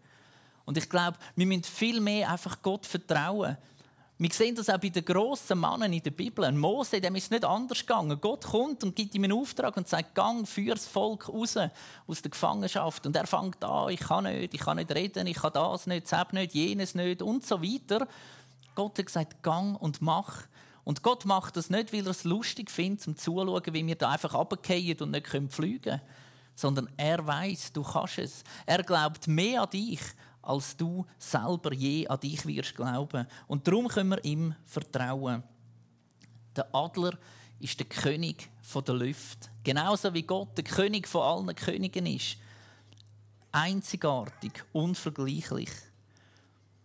Und 0.66 0.78
ich 0.78 0.90
glaube, 0.90 1.18
wir 1.38 1.46
müssen 1.46 1.64
viel 1.64 2.02
mehr 2.02 2.30
einfach 2.32 2.62
Gott 2.62 2.86
vertrauen. 2.86 3.56
Wir 4.18 4.32
sehen 4.32 4.56
das 4.56 4.70
auch 4.70 4.78
bei 4.78 4.88
den 4.88 5.04
grossen 5.04 5.60
Männern 5.60 5.92
in 5.92 6.02
der 6.02 6.12
Bibel. 6.12 6.46
Ein 6.46 6.58
Mose, 6.58 7.02
dem 7.02 7.16
ist 7.16 7.32
nicht 7.32 7.44
anders 7.44 7.82
gegangen. 7.82 8.18
Gott 8.22 8.46
kommt 8.46 8.82
und 8.86 8.96
gibt 8.96 9.14
ihm 9.14 9.26
einen 9.26 9.34
Auftrag 9.34 9.76
und 9.76 9.90
sagt, 9.90 10.16
gang, 10.16 10.48
führ 10.48 10.76
das 10.76 10.88
Volk 10.88 11.28
raus 11.28 11.58
aus 12.08 12.22
der 12.22 12.32
Gefangenschaft. 12.32 13.06
Und 13.06 13.16
er 13.18 13.28
fängt 13.28 13.62
an, 13.66 13.90
ich 13.90 14.00
kann 14.00 14.24
nicht, 14.24 14.54
ich 14.54 14.62
kann 14.62 14.78
nicht 14.78 14.96
reden, 14.96 15.28
ich 15.28 15.36
kann 15.36 15.52
das 15.52 15.86
nicht, 15.86 16.10
das 16.10 16.32
nicht, 16.32 16.54
jenes 16.54 16.96
nicht 16.96 17.22
und 17.22 17.46
so 17.46 17.62
weiter. 17.62 18.08
Gott 18.74 18.98
hat 18.98 19.06
gesagt, 19.06 19.44
gang 19.44 19.82
und 19.82 20.02
mach. 20.02 20.44
Und 20.86 21.04
Gott 21.04 21.26
macht 21.26 21.58
das 21.58 21.70
nicht, 21.70 21.92
weil 21.92 22.06
er 22.06 22.12
es 22.12 22.24
lustig 22.24 22.72
findet, 22.72 23.02
zum 23.02 23.18
Zuschauen, 23.18 23.64
wie 23.72 23.86
wir 23.86 23.96
da 23.96 24.12
einfach 24.12 24.34
runterfallen 24.34 24.98
und 25.02 25.12
nicht 25.12 25.28
fliegen 25.28 25.82
können. 25.82 26.02
Sondern 26.56 26.90
er 26.96 27.28
weiß, 27.28 27.74
du 27.74 27.84
kannst 27.84 28.20
es. 28.20 28.44
Er 28.66 28.82
glaubt 28.82 29.28
mehr 29.28 29.64
an 29.64 29.70
dich 29.72 30.00
als 30.46 30.78
du 30.78 31.06
selber 31.18 31.74
je 31.74 32.08
an 32.08 32.20
dich 32.20 32.46
wirst 32.46 32.76
glauben. 32.76 33.28
Und 33.48 33.68
darum 33.68 33.88
können 33.88 34.12
wir 34.12 34.24
ihm 34.24 34.56
vertrauen. 34.66 35.44
Der 36.56 36.74
Adler 36.74 37.18
ist 37.60 37.80
der 37.80 37.88
König 37.88 38.50
der 38.74 38.96
Lüfte. 38.96 39.50
Genauso 39.64 40.14
wie 40.14 40.24
Gott 40.24 40.58
der 40.58 40.64
König 40.64 41.08
von 41.08 41.22
allen 41.22 41.56
Königen 41.56 42.06
ist. 42.06 42.38
Einzigartig, 43.52 44.64
unvergleichlich. 44.74 45.70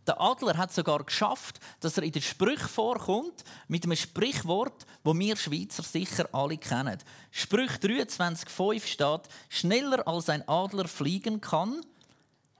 Der 0.06 0.20
Adler 0.20 0.56
hat 0.56 0.72
sogar 0.72 1.04
geschafft, 1.04 1.60
dass 1.80 1.96
er 1.96 2.02
in 2.02 2.12
den 2.12 2.22
Sprüchen 2.22 2.68
vorkommt 2.68 3.44
mit 3.68 3.84
einem 3.84 3.96
Sprichwort, 3.96 4.86
wo 5.04 5.16
wir 5.16 5.36
Schweizer 5.36 5.82
sicher 5.82 6.28
alle 6.32 6.56
kennen. 6.56 6.98
Sprüch 7.30 7.72
23,5 7.72 8.86
steht: 8.86 9.20
Schneller 9.48 10.06
als 10.08 10.28
ein 10.28 10.46
Adler 10.48 10.88
fliegen 10.88 11.40
kann, 11.40 11.84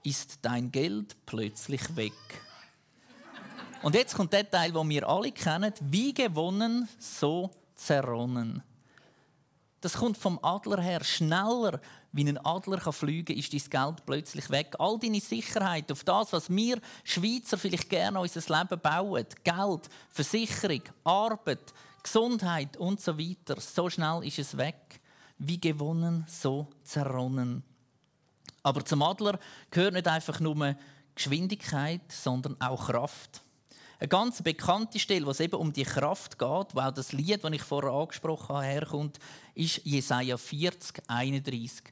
ist 0.03 0.39
dein 0.41 0.71
Geld 0.71 1.15
plötzlich 1.25 1.95
weg. 1.95 2.13
Und 3.81 3.95
jetzt 3.95 4.15
kommt 4.15 4.33
der 4.33 4.49
Teil, 4.49 4.71
den 4.71 4.89
wir 4.89 5.07
alle 5.07 5.31
kennen. 5.31 5.73
Wie 5.81 6.13
gewonnen, 6.13 6.87
so 6.99 7.49
zerronnen. 7.75 8.63
Das 9.81 9.93
kommt 9.93 10.17
vom 10.17 10.39
Adler 10.43 10.79
her. 10.81 11.03
Schneller, 11.03 11.81
wie 12.11 12.23
ein 12.23 12.37
Adler 12.45 12.77
kann 12.77 12.93
fliegen 12.93 13.35
ist 13.35 13.53
dein 13.53 13.69
Geld 13.69 14.05
plötzlich 14.05 14.49
weg. 14.51 14.75
All 14.77 14.99
deine 14.99 15.19
Sicherheit 15.19 15.91
auf 15.91 16.03
das, 16.03 16.31
was 16.33 16.49
wir 16.51 16.79
Schweizer 17.03 17.57
vielleicht 17.57 17.89
gerne 17.89 18.19
unser 18.19 18.59
Leben 18.59 18.79
bauen. 18.79 19.25
Geld, 19.43 19.89
Versicherung, 20.09 20.83
Arbeit, 21.03 21.73
Gesundheit 22.03 22.77
und 22.77 23.01
so 23.01 23.17
weiter. 23.17 23.59
So 23.59 23.89
schnell 23.89 24.23
ist 24.23 24.37
es 24.37 24.55
weg. 24.55 24.99
Wie 25.39 25.59
gewonnen, 25.59 26.25
so 26.27 26.67
zerronnen. 26.83 27.63
Aber 28.63 28.85
zum 28.85 29.01
Adler 29.01 29.39
gehört 29.69 29.93
nicht 29.93 30.07
einfach 30.07 30.39
nur 30.39 30.75
Geschwindigkeit, 31.15 32.01
sondern 32.11 32.59
auch 32.61 32.87
Kraft. 32.87 33.41
Eine 33.99 34.07
ganz 34.07 34.41
bekannte 34.41 34.97
Stelle, 34.97 35.27
wo 35.27 35.31
es 35.31 35.39
eben 35.39 35.55
um 35.55 35.71
die 35.71 35.83
Kraft 35.83 36.39
geht, 36.39 36.75
wo 36.75 36.79
auch 36.79 36.91
das 36.91 37.11
Lied, 37.11 37.43
das 37.43 37.51
ich 37.51 37.61
vorher 37.61 37.91
angesprochen 37.91 38.55
habe, 38.55 38.65
herkommt, 38.65 39.19
ist 39.53 39.81
Jesaja 39.83 40.37
40, 40.37 41.03
31. 41.07 41.83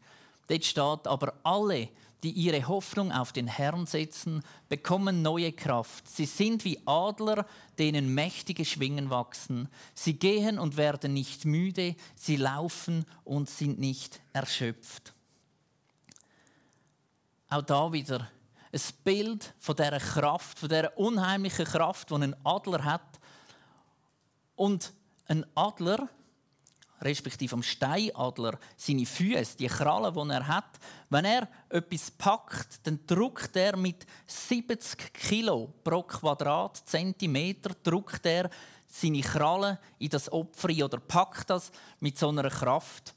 Dort 0.48 0.66
steht 0.66 1.08
aber 1.08 1.34
alle, 1.44 1.90
die 2.24 2.32
ihre 2.32 2.68
Hoffnung 2.68 3.12
auf 3.12 3.32
den 3.32 3.48
Herrn 3.48 3.86
setzen, 3.86 4.44
bekommen 4.68 5.22
neue 5.22 5.52
Kraft. 5.52 6.08
Sie 6.08 6.26
sind 6.26 6.66
wie 6.66 6.80
Adler, 6.86 7.46
denen 7.78 8.14
mächtige 8.14 8.66
Schwingen 8.66 9.10
wachsen. 9.10 9.70
Sie 9.94 10.16
gehen 10.16 10.60
und 10.60 10.78
werden 10.78 11.14
nicht 11.14 11.46
müde, 11.46 11.96
sie 12.16 12.36
laufen 12.36 13.06
und 13.24 13.50
sind 13.50 13.80
nicht 13.80 14.20
erschöpft. 14.34 15.14
Auch 17.50 17.64
da 17.64 17.92
wieder 17.92 18.30
ein 18.72 18.82
Bild 19.04 19.54
von 19.60 19.76
dieser 19.76 20.00
Kraft, 20.00 20.60
von 20.60 20.70
dieser 20.70 20.96
unheimlichen 20.98 21.66
Kraft, 21.66 22.12
die 22.12 22.16
ein 22.16 22.36
Adler 22.46 22.84
hat. 22.84 23.20
Und 24.56 24.94
ein 25.28 25.46
Adler, 25.56 26.08
respektive 27.02 27.56
am 27.56 27.64
Steinadler, 27.64 28.60
seine 28.78 29.06
Füße, 29.06 29.58
die 29.58 29.68
Krallen, 29.68 30.14
die 30.14 30.34
er 30.34 30.48
hat, 30.48 30.78
wenn 31.10 31.26
er 31.26 31.48
etwas 31.70 32.12
packt, 32.12 32.86
dann 32.86 33.00
drückt 33.08 33.56
er 33.56 33.76
mit 33.78 34.06
70 34.28 35.12
Kilo 35.14 35.74
pro 35.84 36.04
Quadratzentimeter 36.04 37.72
drückt 37.82 38.26
er 38.28 38.50
seine 38.88 39.22
Krallen 39.22 39.78
in 39.98 40.10
das 40.10 40.32
Opfer 40.32 40.70
oder 40.70 41.00
packt 41.00 41.50
das 41.50 41.72
mit 42.00 42.18
so 42.18 42.30
einer 42.30 42.50
Kraft. 42.50 43.16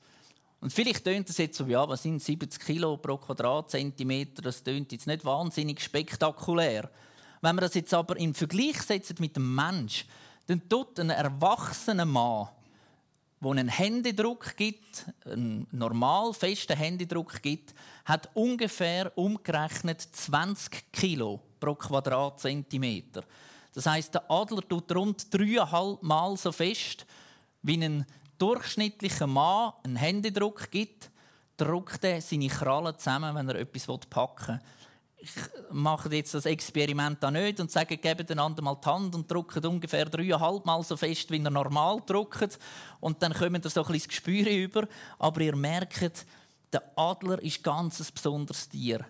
Und 0.63 0.73
vielleicht 0.73 1.05
tönt 1.05 1.29
es 1.29 1.39
jetzt 1.39 1.59
so, 1.59 1.67
ja, 1.67 1.89
was 1.89 2.05
sind 2.05 2.23
70 2.23 2.65
Kilo 2.65 2.97
pro 2.97 3.17
Quadratzentimeter? 3.17 4.43
Das 4.43 4.63
tönt 4.63 4.93
jetzt 4.93 5.09
nicht 5.09 5.25
wahnsinnig 5.25 5.81
spektakulär. 5.81 6.89
Wenn 7.41 7.57
man 7.57 7.65
das 7.65 7.75
jetzt 7.75 7.93
aber 7.93 8.17
in 8.17 8.33
Vergleich 8.33 8.81
setzt 8.81 9.19
mit 9.19 9.35
dem 9.35 9.57
Mensch, 9.57 10.07
dann 10.47 10.69
tut 10.69 11.01
ein 11.01 11.11
erwachsener 11.11 12.05
Mann, 12.05 12.47
der 13.41 13.51
einen 13.51 13.67
Händedruck 13.67 14.57
gibt, 14.57 15.07
einen 15.25 15.67
normal 15.73 16.33
festen 16.33 16.77
Händedruck 16.77 17.43
gibt, 17.43 17.75
hat 18.05 18.31
ungefähr 18.35 19.11
umgerechnet 19.19 20.01
20 20.01 20.93
Kilo 20.93 21.41
pro 21.59 21.75
Quadratzentimeter. 21.75 23.25
Das 23.75 23.87
heißt, 23.87 24.15
der 24.15 24.31
Adler 24.31 24.63
tut 24.69 24.95
rund 24.95 25.27
dreieinhalb 25.35 26.05
Mal 26.05 26.37
so 26.37 26.53
fest 26.53 27.05
wie 27.63 27.83
ein 27.83 28.07
durchschnittlicher 28.43 29.29
Mann 29.29 29.73
einen 29.85 29.95
Händedruck 29.95 30.69
gibt, 30.71 31.11
drückt 31.57 32.03
er 32.03 32.21
seine 32.21 32.49
Krallen 32.49 32.99
zusammen, 32.99 33.37
wenn 33.37 33.49
er 33.49 33.55
etwas 33.55 33.87
packen 34.11 34.59
will. 34.59 34.61
Ich 35.19 35.31
mache 35.71 36.13
jetzt 36.13 36.35
das 36.35 36.47
Experiment 36.47 37.25
auch 37.25 37.31
nicht 37.31 37.61
und 37.61 37.71
sage, 37.71 37.97
gebt 37.97 38.29
einander 38.29 38.61
mal 38.61 38.75
die 38.75 38.89
Hand 38.89 39.15
und 39.15 39.31
drückt 39.31 39.65
ungefähr 39.65 40.07
dreieinhalb 40.07 40.67
Mal 40.67 40.83
so 40.83 40.97
fest, 40.97 41.31
wie 41.31 41.41
er 41.41 41.51
normal 41.51 42.03
drückt. 42.05 42.59
Und 42.99 43.23
dann 43.23 43.33
kommt 43.33 43.65
ihr 43.65 43.71
so 43.71 43.85
ein 43.85 43.93
bisschen 43.93 44.01
das 44.01 44.09
Gespür 44.09 44.51
über. 44.51 44.89
Aber 45.21 45.41
ihr 45.41 45.55
merkt, 45.55 46.27
der 46.73 46.83
Adler 46.97 47.41
ist 47.41 47.63
ganz 47.63 48.01
ein 48.01 48.07
besonderes 48.13 48.69
Tier. 48.69 49.07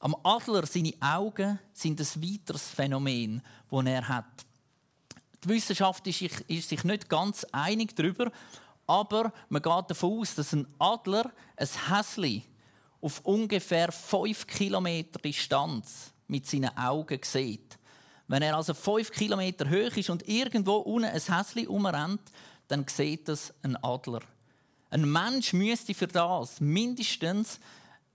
Am 0.00 0.16
Adler, 0.24 0.66
seine 0.66 0.94
Augen, 0.98 1.60
sind 1.72 2.00
ein 2.00 2.22
weiteres 2.22 2.68
Phänomen, 2.68 3.40
das 3.70 3.86
er 3.86 4.08
hat. 4.08 4.49
Die 5.44 5.48
Wissenschaft 5.48 6.06
ist 6.06 6.68
sich 6.68 6.84
nicht 6.84 7.08
ganz 7.08 7.46
einig 7.52 7.96
darüber, 7.96 8.30
aber 8.86 9.32
man 9.48 9.62
geht 9.62 9.90
davon 9.90 10.20
aus, 10.20 10.34
dass 10.34 10.52
ein 10.52 10.66
Adler 10.78 11.30
ein 11.56 11.68
Häsli 11.88 12.44
auf 13.00 13.20
ungefähr 13.24 13.90
5 13.90 14.46
Kilometer 14.46 15.18
Distanz 15.20 16.12
mit 16.26 16.46
seinen 16.46 16.76
Augen 16.76 17.20
sieht. 17.22 17.78
Wenn 18.28 18.42
er 18.42 18.56
also 18.56 18.74
5 18.74 19.10
Kilometer 19.12 19.68
hoch 19.70 19.96
ist 19.96 20.10
und 20.10 20.28
irgendwo 20.28 20.76
unten 20.76 21.08
ein 21.08 21.20
Häsli 21.20 21.66
umrennt, 21.66 22.20
dann 22.68 22.86
sieht 22.86 23.28
das 23.28 23.54
ein 23.62 23.76
Adler. 23.82 24.20
Ein 24.90 25.10
Mensch 25.10 25.52
müsste 25.52 25.94
für 25.94 26.06
das 26.06 26.60
mindestens 26.60 27.60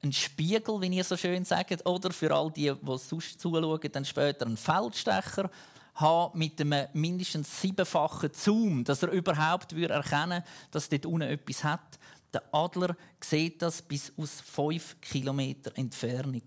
einen 0.04 0.14
Spiegel, 0.14 0.80
wie 0.82 0.96
ihr 0.96 1.04
so 1.04 1.18
schön 1.18 1.44
sagt, 1.44 1.86
oder 1.86 2.12
für 2.12 2.34
all 2.34 2.52
die, 2.52 2.72
die 2.72 2.98
sonst 2.98 3.40
zuschauen, 3.40 3.92
dann 3.92 4.06
später 4.06 4.46
einen 4.46 4.58
Feldstecher 4.58 5.50
haben 5.96 6.38
mit 6.38 6.60
einem 6.60 6.88
mindestens 6.94 7.62
siebenfachen 7.62 8.32
Zoom, 8.34 8.84
dass 8.84 9.04
er 9.04 9.12
überhaupt 9.12 9.74
erkennen 9.74 10.32
würde, 10.32 10.44
dass 10.72 10.90
dort 10.90 11.06
unten 11.06 11.30
etwas 11.30 11.64
hat. 11.64 12.00
Der 12.34 12.44
Adler 12.52 12.96
sieht 13.22 13.62
das 13.62 13.82
bis 13.82 14.12
aus 14.18 14.42
fünf 14.42 15.00
Kilometer 15.00 15.72
Entfernung. 15.76 16.44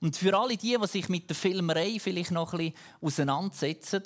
Und 0.00 0.16
für 0.16 0.36
alle 0.38 0.56
die, 0.56 0.76
die 0.80 0.86
sich 0.86 1.08
mit 1.08 1.28
der 1.28 1.36
Filmerei 1.36 1.98
vielleicht 1.98 2.30
noch 2.30 2.52
ein 2.52 2.58
bisschen 2.58 2.74
auseinandersetzen, 3.00 4.02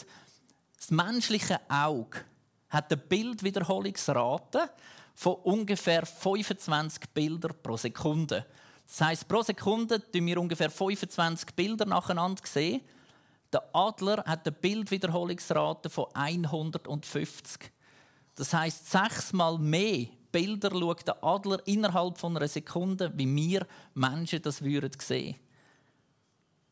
das 0.76 0.90
menschliche 0.90 1.60
Auge 1.68 2.24
hat 2.70 2.90
eine 2.90 3.00
Bildwiederholungsrate 3.00 4.70
von 5.14 5.34
ungefähr 5.34 6.06
25 6.06 7.10
Bildern 7.10 7.54
pro 7.62 7.76
Sekunde. 7.76 8.46
Das 8.86 9.00
heißt, 9.00 9.28
pro 9.28 9.42
Sekunde 9.42 10.02
sehen 10.12 10.26
wir 10.26 10.40
ungefähr 10.40 10.70
25 10.70 11.54
Bilder 11.54 11.84
nacheinander. 11.84 12.42
Der 13.52 13.62
Adler 13.72 14.24
hat 14.24 14.46
eine 14.46 14.56
Bildwiederholungsrate 14.56 15.90
von 15.90 16.06
150. 16.14 17.70
Das 18.34 18.54
heißt, 18.54 18.90
sechsmal 18.90 19.58
mehr 19.58 20.06
Bilder 20.32 20.70
schaut 20.70 21.06
der 21.06 21.22
Adler 21.22 21.60
innerhalb 21.66 22.16
von 22.16 22.36
einer 22.36 22.48
Sekunde, 22.48 23.12
wie 23.14 23.36
wir 23.36 23.66
Menschen 23.94 24.40
das 24.40 24.62
würden 24.62 24.98
sehen. 24.98 25.36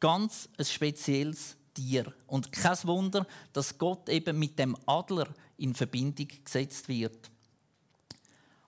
Ganz 0.00 0.48
ein 0.56 0.64
spezielles 0.64 1.56
Tier. 1.74 2.12
Und 2.26 2.50
kein 2.50 2.76
Wunder, 2.84 3.26
dass 3.52 3.76
Gott 3.76 4.08
eben 4.08 4.38
mit 4.38 4.58
dem 4.58 4.76
Adler 4.86 5.28
in 5.58 5.74
Verbindung 5.74 6.28
gesetzt 6.42 6.88
wird. 6.88 7.30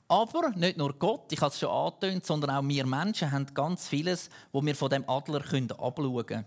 Aber 0.08 0.50
nicht 0.50 0.76
nur 0.76 0.92
Gott, 0.92 1.32
ich 1.32 1.40
habe 1.40 1.50
es 1.50 1.58
schon 1.58 1.70
angetönt, 1.70 2.26
sondern 2.26 2.50
auch 2.50 2.68
wir 2.68 2.84
Menschen 2.84 3.32
haben 3.32 3.46
ganz 3.54 3.88
vieles, 3.88 4.28
wo 4.52 4.62
wir 4.62 4.76
von 4.76 4.90
dem 4.90 5.08
Adler 5.08 5.40
abschauen 5.40 6.26
können. 6.26 6.44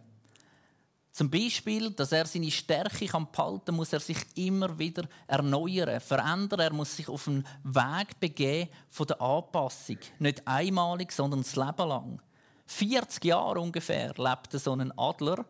Zum 1.16 1.30
Beispiel, 1.30 1.92
dass 1.92 2.12
er 2.12 2.26
seine 2.26 2.52
Stärke 2.52 3.06
kann 3.06 3.32
behalten 3.32 3.74
muss 3.74 3.94
er 3.94 4.02
sich 4.02 4.18
immer 4.36 4.78
wieder 4.78 5.08
erneuern, 5.28 6.02
verändern. 6.02 6.60
Er 6.60 6.74
muss 6.74 6.94
sich 6.94 7.08
auf 7.08 7.30
einen 7.30 7.48
Weg 7.64 8.20
begeben 8.20 8.70
von 8.90 9.08
der 9.08 9.22
Anpassung. 9.22 10.00
Nicht 10.20 10.46
einmalig, 10.46 11.14
sondern 11.14 11.42
das 11.42 11.56
Leben 11.56 11.88
lang. 11.88 12.22
40 12.66 13.24
Jahre 13.24 13.62
ungefähr 13.62 14.14
lebt 14.18 14.52
so 14.52 14.74
ein 14.74 14.92
Adler 14.98 15.46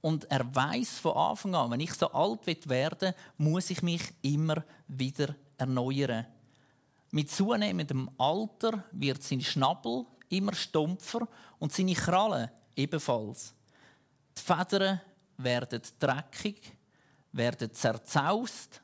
und 0.00 0.24
er 0.24 0.52
weiß 0.52 0.98
von 0.98 1.16
Anfang 1.16 1.54
an, 1.54 1.70
wenn 1.70 1.78
ich 1.78 1.94
so 1.94 2.10
alt 2.10 2.68
werde, 2.68 3.14
muss 3.38 3.70
ich 3.70 3.84
mich 3.84 4.02
immer 4.22 4.64
wieder 4.88 5.36
erneuern. 5.56 6.26
Mit 7.12 7.30
zunehmendem 7.30 8.10
Alter 8.18 8.82
wird 8.90 9.22
sein 9.22 9.40
Schnabel 9.40 10.04
immer 10.30 10.52
stumpfer 10.52 11.28
und 11.60 11.72
seine 11.72 11.94
Krallen 11.94 12.50
ebenfalls. 12.74 13.54
Die 14.36 14.42
Federn 14.42 15.00
werden 15.38 15.82
dreckig, 15.98 16.60
werden 17.32 17.72
zerzaust 17.72 18.82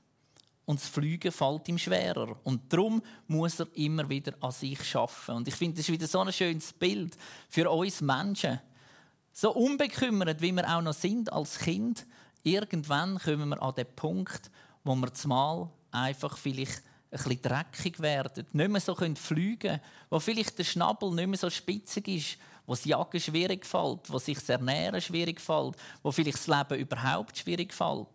und 0.65 0.81
das 0.81 0.89
Fliegen 0.89 1.33
fällt 1.33 1.69
ihm 1.69 1.79
schwerer. 1.79 2.37
Und 2.45 2.73
darum 2.73 3.03
muss 3.27 3.61
er 3.61 3.67
immer 3.75 4.09
wieder 4.09 4.33
an 4.41 4.53
sich 4.53 4.83
schaffen. 4.85 5.37
Und 5.37 5.49
ich 5.49 5.55
finde, 5.55 5.77
das 5.77 5.89
ist 5.89 5.93
wieder 5.93 6.07
so 6.07 6.21
ein 6.21 6.33
schönes 6.33 6.73
Bild 6.73 7.17
für 7.49 7.71
uns 7.71 8.01
Menschen. 8.01 8.61
So 9.33 9.53
unbekümmert, 9.53 10.41
wie 10.41 10.53
wir 10.53 10.69
auch 10.69 10.83
noch 10.83 10.93
sind 10.93 11.33
als 11.33 11.59
Kind, 11.59 12.07
irgendwann 12.43 13.19
kommen 13.19 13.49
wir 13.49 13.63
an 13.63 13.75
den 13.75 13.87
Punkt, 13.97 14.51
wo 14.85 14.95
wir 14.95 15.13
zumal 15.15 15.71
einfach 15.91 16.37
vielleicht 16.37 16.83
ein 17.11 17.19
bisschen 17.19 17.43
dreckig 17.43 18.01
werden, 18.01 18.47
nicht 18.53 18.71
mehr 18.71 18.81
so 18.81 18.95
fliegen 18.95 19.59
können, 19.59 19.81
wo 20.11 20.19
vielleicht 20.19 20.59
der 20.59 20.65
Schnabel 20.65 21.15
nicht 21.15 21.29
mehr 21.29 21.39
so 21.39 21.51
spitzig 21.51 22.09
ist, 22.09 22.39
wo 22.73 22.75
das 22.75 22.87
Jagen 22.87 23.21
schwierig 23.21 23.67
fällt, 23.67 24.11
wo 24.11 24.19
sich 24.19 24.39
das 24.39 24.49
Ernähren 24.49 24.99
schwierig 24.99 25.43
fällt, 25.43 25.77
wo 26.03 26.11
vielleicht 26.11 26.39
das 26.39 26.47
Leben 26.47 26.81
überhaupt 26.81 27.37
schwierig 27.37 27.75
fällt. 27.75 28.09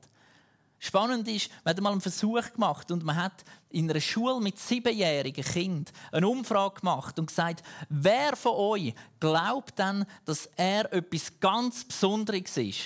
Spannend 0.80 1.28
ist, 1.28 1.52
man 1.64 1.76
hat 1.76 1.82
mal 1.84 1.92
einen 1.92 2.02
Versuch 2.02 2.52
gemacht 2.54 2.90
und 2.90 3.06
man 3.06 3.18
hat 3.18 3.46
in 3.70 3.88
einer 3.88 4.02
Schule 4.02 4.42
mit 4.42 4.58
siebenjährigen 4.58 5.44
Kindern 5.44 5.94
eine 6.12 6.28
Umfrage 6.28 6.80
gemacht 6.80 7.20
und 7.20 7.28
gesagt, 7.28 7.62
wer 7.90 8.36
von 8.36 8.54
euch 8.54 8.96
glaubt 9.20 9.78
dann, 9.78 10.08
dass 10.26 10.48
er 10.56 10.92
etwas 10.92 11.40
ganz 11.40 11.86
Besonderes 11.86 12.58
ist? 12.58 12.80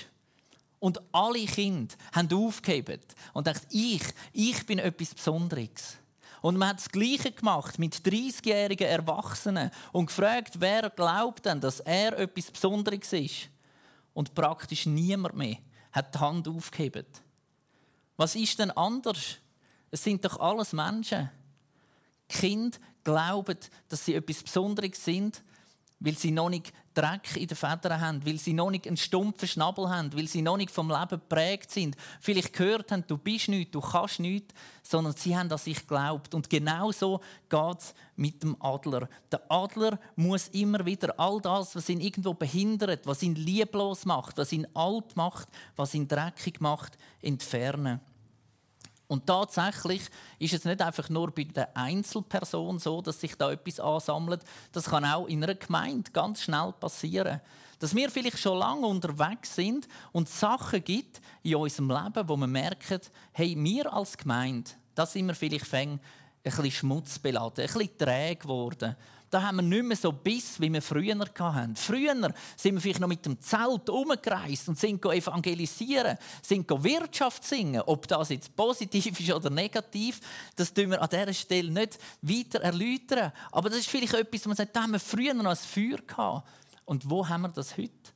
Und 0.79 0.99
alle 1.13 1.45
Kinder 1.45 1.95
haben 2.11 2.33
aufgegeben 2.33 2.99
und 3.31 3.47
dachten, 3.47 3.67
ich, 3.69 4.03
ich 4.33 4.65
bin 4.65 4.79
etwas 4.79 5.15
Besonderes. 5.15 6.00
Und 6.41 6.57
man 6.57 6.69
hat 6.69 6.77
das 6.77 6.89
Gleiche 6.89 7.31
gemacht 7.31 7.77
mit 7.77 7.95
30-jährigen 7.95 8.87
Erwachsenen 8.87 9.69
und 9.91 10.07
gefragt, 10.07 10.55
wer 10.59 10.89
glaubt 10.89 11.45
denn, 11.45 11.61
dass 11.61 11.79
er 11.81 12.17
etwas 12.17 12.49
Besonderes 12.49 13.13
ist. 13.13 13.49
Und 14.13 14.33
praktisch 14.33 14.87
niemand 14.87 15.35
mehr 15.35 15.57
hat 15.91 16.15
die 16.15 16.19
Hand 16.19 16.47
aufgehoben. 16.47 17.05
Was 18.17 18.35
ist 18.35 18.59
denn 18.59 18.71
anders? 18.71 19.37
Es 19.91 20.03
sind 20.03 20.25
doch 20.25 20.39
alles 20.39 20.73
Menschen. 20.73 21.29
Die 22.31 22.37
Kinder 22.37 22.77
glauben, 23.03 23.57
dass 23.87 24.05
sie 24.05 24.15
etwas 24.15 24.43
Besonderes 24.43 25.03
sind, 25.03 25.43
weil 25.99 26.17
sie 26.17 26.31
noch 26.31 26.49
nicht 26.49 26.73
Dreck 26.93 27.35
in 27.35 27.47
den 27.47 27.55
Federn 27.55 28.01
haben, 28.01 28.25
weil 28.25 28.37
sie 28.37 28.53
noch 28.53 28.69
nicht 28.69 28.87
einen 28.87 28.97
stumpfen 28.97 29.47
Schnabel 29.47 29.89
haben, 29.89 30.15
weil 30.15 30.27
sie 30.27 30.41
noch 30.41 30.57
nicht 30.57 30.71
vom 30.71 30.89
Leben 30.89 31.09
geprägt 31.09 31.71
sind, 31.71 31.95
vielleicht 32.19 32.53
gehört 32.53 32.91
haben, 32.91 33.03
du 33.07 33.17
bist 33.17 33.47
nichts, 33.47 33.71
du 33.71 33.81
kannst 33.81 34.19
nichts, 34.19 34.53
sondern 34.83 35.13
sie 35.13 35.37
haben 35.37 35.51
an 35.51 35.57
sich 35.57 35.79
geglaubt. 35.79 36.33
Und 36.33 36.49
genau 36.49 36.91
so 36.91 37.21
geht 37.49 37.79
es 37.79 37.93
mit 38.15 38.43
dem 38.43 38.55
Adler. 38.61 39.07
Der 39.31 39.41
Adler 39.49 39.99
muss 40.15 40.49
immer 40.49 40.85
wieder 40.85 41.19
all 41.19 41.39
das, 41.41 41.75
was 41.75 41.89
ihn 41.89 42.01
irgendwo 42.01 42.33
behindert, 42.33 43.07
was 43.07 43.23
ihn 43.23 43.35
lieblos 43.35 44.05
macht, 44.05 44.37
was 44.37 44.51
ihn 44.51 44.67
alt 44.73 45.15
macht, 45.15 45.47
was 45.75 45.93
ihn 45.93 46.07
dreckig 46.07 46.59
macht, 46.59 46.97
entfernen. 47.21 47.99
Und 49.11 49.27
tatsächlich 49.27 50.03
ist 50.39 50.53
es 50.53 50.63
nicht 50.63 50.81
einfach 50.81 51.09
nur 51.09 51.31
bei 51.31 51.43
der 51.43 51.75
Einzelperson 51.75 52.79
so, 52.79 53.01
dass 53.01 53.19
sich 53.19 53.35
da 53.35 53.51
etwas 53.51 53.77
ansammelt. 53.77 54.41
Das 54.71 54.85
kann 54.85 55.03
auch 55.03 55.27
in 55.27 55.43
einer 55.43 55.55
Gemeinde 55.55 56.09
ganz 56.11 56.43
schnell 56.43 56.71
passieren. 56.79 57.41
Dass 57.79 57.93
wir 57.93 58.09
vielleicht 58.09 58.39
schon 58.39 58.57
lange 58.57 58.87
unterwegs 58.87 59.53
sind 59.53 59.89
und 60.13 60.29
Sachen 60.29 60.81
gibt 60.81 61.19
in 61.43 61.55
unserem 61.55 61.89
Leben, 61.89 62.29
wo 62.29 62.37
wir 62.37 62.47
merken, 62.47 63.01
hey, 63.33 63.53
wir 63.57 63.93
als 63.93 64.15
Gemeinde, 64.15 64.71
da 64.95 65.05
sind 65.05 65.27
wir 65.27 65.35
vielleicht 65.35 65.73
ein 65.73 65.99
bisschen 66.41 66.71
schmutzbeladen, 66.71 67.65
ein 67.65 67.73
bisschen 67.73 67.97
träge 67.97 68.37
geworden 68.37 68.95
da 69.31 69.43
haben 69.43 69.55
wir 69.55 69.63
nicht 69.63 69.85
mehr 69.85 69.95
so 69.95 70.11
Biss, 70.11 70.59
wie 70.59 70.71
wir 70.71 70.81
früher 70.81 71.17
hatten. 71.17 71.75
Früher 71.77 72.33
sind 72.57 72.75
wir 72.75 72.81
vielleicht 72.81 72.99
noch 72.99 73.07
mit 73.07 73.25
dem 73.25 73.39
Zelt 73.39 73.89
umgereist 73.89 74.67
und 74.67 74.77
sind 74.77 75.03
evangelisieren, 75.05 76.17
sind 76.41 76.69
Wirtschaft 76.69 77.45
singen. 77.45 77.81
Ob 77.85 78.07
das 78.09 78.29
jetzt 78.29 78.53
positiv 78.55 79.17
ist 79.17 79.31
oder 79.31 79.49
negativ, 79.49 80.19
das 80.57 80.73
tun 80.73 80.91
wir 80.91 81.01
an 81.01 81.07
dieser 81.09 81.33
Stelle 81.33 81.71
nicht 81.71 81.97
weiter 82.21 82.61
erläutern. 82.61 83.31
Aber 83.51 83.69
das 83.69 83.79
ist 83.79 83.89
vielleicht 83.89 84.13
etwas, 84.13 84.43
wo 84.45 84.49
man 84.49 84.57
sagt, 84.57 84.75
da 84.75 84.83
haben 84.83 84.91
wir 84.91 84.99
früher 84.99 85.33
noch 85.33 85.51
ein 85.51 85.55
Feuer 85.55 85.99
gehabt. 86.05 86.47
Und 86.83 87.09
wo 87.09 87.27
haben 87.27 87.43
wir 87.43 87.49
das 87.49 87.77
heute? 87.77 88.11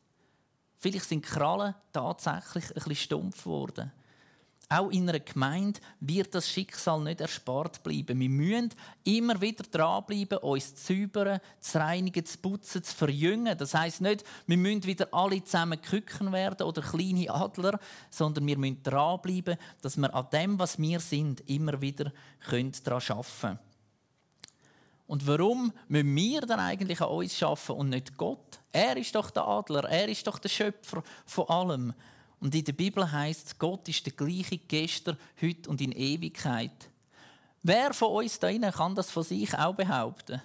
Vielleicht 0.80 1.08
sind 1.08 1.26
die 1.26 1.30
Krallen 1.30 1.74
tatsächlich 1.94 2.66
ein 2.66 2.74
bisschen 2.74 2.96
stumpf 2.96 3.44
geworden. 3.44 3.90
Auch 4.68 4.90
in 4.90 5.08
einer 5.08 5.20
Gemeinde 5.20 5.80
wird 6.00 6.34
das 6.34 6.50
Schicksal 6.50 7.00
nicht 7.02 7.22
erspart 7.22 7.84
bleiben. 7.84 8.20
Wir 8.20 8.30
müssen 8.30 8.74
immer 9.04 9.40
wieder 9.40 9.64
dranbleiben, 9.64 10.40
uns 10.40 10.74
zu 10.74 10.94
säubern, 10.94 11.40
zu 11.60 11.78
reinigen, 11.78 12.26
zu 12.26 12.40
putzen, 12.40 12.84
zu 12.84 12.96
verjüngen. 12.96 13.56
Das 13.56 13.76
heißt 13.76 14.02
nicht, 14.02 14.24
wir 14.48 14.58
müssen 14.58 14.86
wieder 14.86 15.08
alle 15.12 15.44
zusammen 15.44 15.80
Küken 15.80 16.32
werden 16.32 16.66
oder 16.66 16.82
kleine 16.82 17.30
Adler, 17.30 17.80
sondern 18.10 18.48
wir 18.48 18.58
müssen 18.58 18.82
dranbleiben, 18.82 19.58
dass 19.84 19.98
wir 19.98 20.14
an 20.14 20.28
dem, 20.34 20.58
was 20.58 20.80
wir 20.80 21.00
sind, 21.00 21.48
immer 21.48 21.80
wieder 21.80 22.12
daran 22.44 22.72
arbeiten 22.90 23.26
können. 23.40 23.60
Und 25.08 25.28
warum 25.28 25.72
müssen 25.88 26.16
wir 26.16 26.42
dann 26.42 26.60
eigentlich 26.60 27.02
an 27.02 27.10
uns 27.10 27.44
arbeiten 27.44 27.72
und 27.74 27.90
nicht 27.90 28.18
Gott? 28.18 28.60
Er 28.72 28.98
ist 28.98 29.14
doch 29.14 29.30
der 29.30 29.48
Adler, 29.48 29.84
er 29.84 30.10
ist 30.10 30.26
doch 30.26 30.40
der 30.40 30.50
Schöpfer 30.50 31.04
von 31.26 31.48
allem. 31.48 31.94
Und 32.40 32.54
in 32.54 32.64
der 32.64 32.74
Bibel 32.74 33.12
heißt 33.12 33.58
Gott 33.58 33.88
ist 33.88 34.06
der 34.06 34.14
gleiche 34.14 34.58
gestern, 34.58 35.18
heute 35.42 35.70
und 35.70 35.82
in 35.82 35.92
Ewigkeit. 35.92 36.90
Wer 37.64 37.94
von 37.94 38.12
uns 38.12 38.40
da 38.40 38.48
innen 38.48 38.72
kann 38.72 38.94
das 38.94 39.10
von 39.10 39.24
sich 39.24 39.58
auch 39.58 39.74
behaupten? 39.74 40.42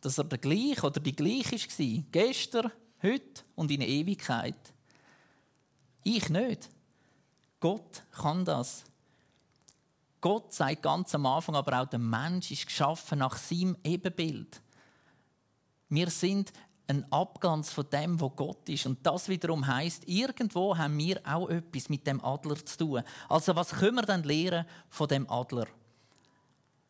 Dass 0.00 0.18
er 0.18 0.24
der 0.24 0.38
gleiche 0.38 0.86
oder 0.86 1.00
die 1.00 1.14
gleiche 1.14 1.56
war? 1.56 2.04
Gestern, 2.10 2.72
heute 3.02 3.42
und 3.54 3.70
in 3.70 3.82
Ewigkeit. 3.82 4.72
Ich 6.02 6.28
nicht. 6.28 6.68
Gott 7.60 8.02
kann 8.10 8.44
das. 8.44 8.84
Gott 10.20 10.52
sagt 10.52 10.82
ganz 10.82 11.14
am 11.14 11.26
Anfang, 11.26 11.56
aber 11.56 11.80
auch 11.82 11.86
der 11.86 11.98
Mensch 11.98 12.50
ist 12.50 12.66
geschaffen 12.66 13.18
nach 13.18 13.36
seinem 13.36 13.76
Ebenbild. 13.84 14.60
Wir 15.88 16.08
sind 16.10 16.52
ein 16.88 17.10
Abglanz 17.10 17.70
von 17.70 17.86
dem, 17.90 18.20
wo 18.20 18.30
Gott 18.30 18.68
ist. 18.68 18.86
Und 18.86 19.06
das 19.06 19.28
wiederum 19.28 19.66
heißt, 19.66 20.04
irgendwo 20.06 20.76
haben 20.76 20.98
wir 20.98 21.20
auch 21.24 21.48
etwas 21.48 21.88
mit 21.88 22.06
dem 22.06 22.22
Adler 22.24 22.64
zu 22.64 22.78
tun. 22.78 23.02
Also 23.28 23.54
was 23.56 23.70
können 23.70 23.96
wir 23.96 24.02
dann 24.02 24.24
lernen 24.24 24.66
von 24.88 25.08
dem 25.08 25.28
Adler? 25.30 25.66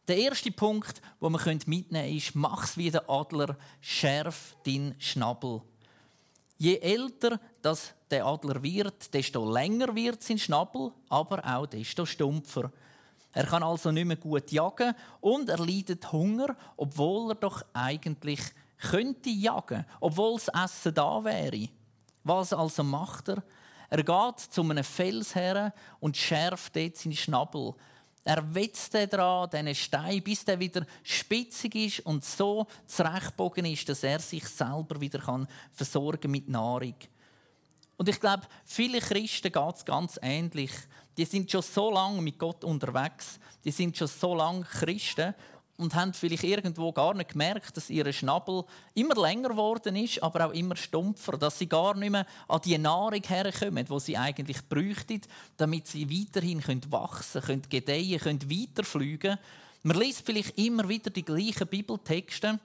Der 0.09 0.16
erste 0.16 0.50
Punkt, 0.50 1.00
wo 1.20 1.31
wir 1.31 1.38
mitnehmen 1.66 1.87
können, 1.90 2.16
ist, 2.16 2.35
mach's 2.35 2.76
wie 2.76 2.90
der 2.90 3.09
Adler, 3.09 3.57
schärf 3.81 4.57
deinen 4.64 4.94
Schnabel. 4.98 5.62
Je 6.59 6.76
älter 6.78 7.40
das 7.61 7.94
der 8.11 8.26
Adler 8.26 8.62
wird, 8.62 9.14
desto 9.14 9.50
länger 9.50 9.94
wird 9.94 10.22
sein 10.22 10.38
Schnabel, 10.38 10.92
aber 11.09 11.44
auch 11.44 11.66
desto 11.66 12.05
stumpfer. 12.05 12.70
Er 13.33 13.46
kann 13.46 13.62
also 13.62 13.90
nicht 13.90 14.05
mehr 14.05 14.16
gut 14.16 14.52
jagen 14.52 14.94
und 15.20 15.48
er 15.48 15.59
leidet 15.59 16.12
Hunger, 16.12 16.55
obwohl 16.76 17.31
er 17.31 17.37
doch 17.37 17.64
eigentlich 17.72 18.40
könnte 18.90 19.31
jagen, 19.31 19.85
obwohl 20.01 20.38
das 20.38 20.49
Essen 20.64 20.95
da 20.95 21.25
wäre. 21.25 21.68
Was 22.25 22.53
also 22.53 22.83
macht 22.83 23.29
er? 23.29 23.42
Er 23.90 24.03
geht 24.03 24.40
zu 24.40 24.62
einem 24.62 24.85
Fels 24.85 25.35
her 25.35 25.73
und 26.01 26.16
schärft 26.16 26.75
dort 26.77 26.97
seinen 26.97 27.16
Schnabel. 27.16 27.75
Er 28.25 28.55
wetzt 28.55 28.95
dran, 28.95 29.51
diesen 29.51 29.75
Stein, 29.75 30.23
bis 30.23 30.45
der 30.45 30.59
wieder 30.59 30.87
spitzig 31.03 31.75
ist 31.75 32.07
und 32.07 32.25
so 32.25 32.66
zurechtbogen 32.87 33.64
ist, 33.66 33.88
dass 33.88 34.05
er 34.05 34.21
sich 34.21 34.47
selber 34.47 35.01
wieder 35.01 35.18
kann 35.18 35.49
versorgen 35.73 36.31
mit 36.31 36.49
Nahrung. 36.49 36.95
Und 37.97 38.09
ich 38.09 38.21
glaube, 38.21 38.45
viele 38.64 39.01
Christen 39.01 39.53
geht 39.53 39.75
es 39.75 39.85
ganz 39.85 40.18
ähnlich. 40.23 40.73
Die 41.16 41.25
sind 41.25 41.51
schon 41.51 41.62
so 41.62 41.90
lange 41.90 42.23
mit 42.23 42.38
Gott 42.38 42.64
unterwegs, 42.64 43.38
die 43.64 43.71
sind 43.71 43.97
schon 43.97 44.09
so 44.09 44.35
lange 44.35 44.64
Christen 44.64 45.35
und 45.83 45.95
haben 45.95 46.14
vielleicht 46.14 46.45
irgendwo 46.45 46.92
gar 46.92 47.12
nicht 47.12 47.33
gemerkt, 47.33 47.77
dass 47.77 47.90
ihr 47.90 48.11
Schnabel 48.12 48.64
immer 48.95 49.21
länger 49.21 49.51
geworden 49.51 49.97
ist, 49.97 50.23
aber 50.23 50.47
auch 50.47 50.53
immer 50.53 50.77
stumpfer, 50.77 51.37
dass 51.37 51.59
sie 51.59 51.68
gar 51.68 51.97
nicht 51.97 52.11
mehr 52.11 52.27
an 52.49 52.61
die 52.64 52.79
Nahrung 52.79 53.23
herkommen, 53.23 53.85
die 53.85 54.01
sie 54.01 54.16
eigentlich 54.16 54.66
bräuchten, 54.68 55.21
damit 55.57 55.88
sie 55.88 56.09
weiterhin 56.09 56.62
wachsen 56.90 57.42
können, 57.42 57.62
gedeihen 57.68 58.21
können, 58.21 58.51
weiterfliegen. 58.51 59.38
Man 59.83 59.99
liest 59.99 60.25
vielleicht 60.25 60.57
immer 60.57 60.88
wieder 60.88 61.11
die 61.11 61.25
gleichen 61.25 61.66
Bibeltexte. 61.66 62.61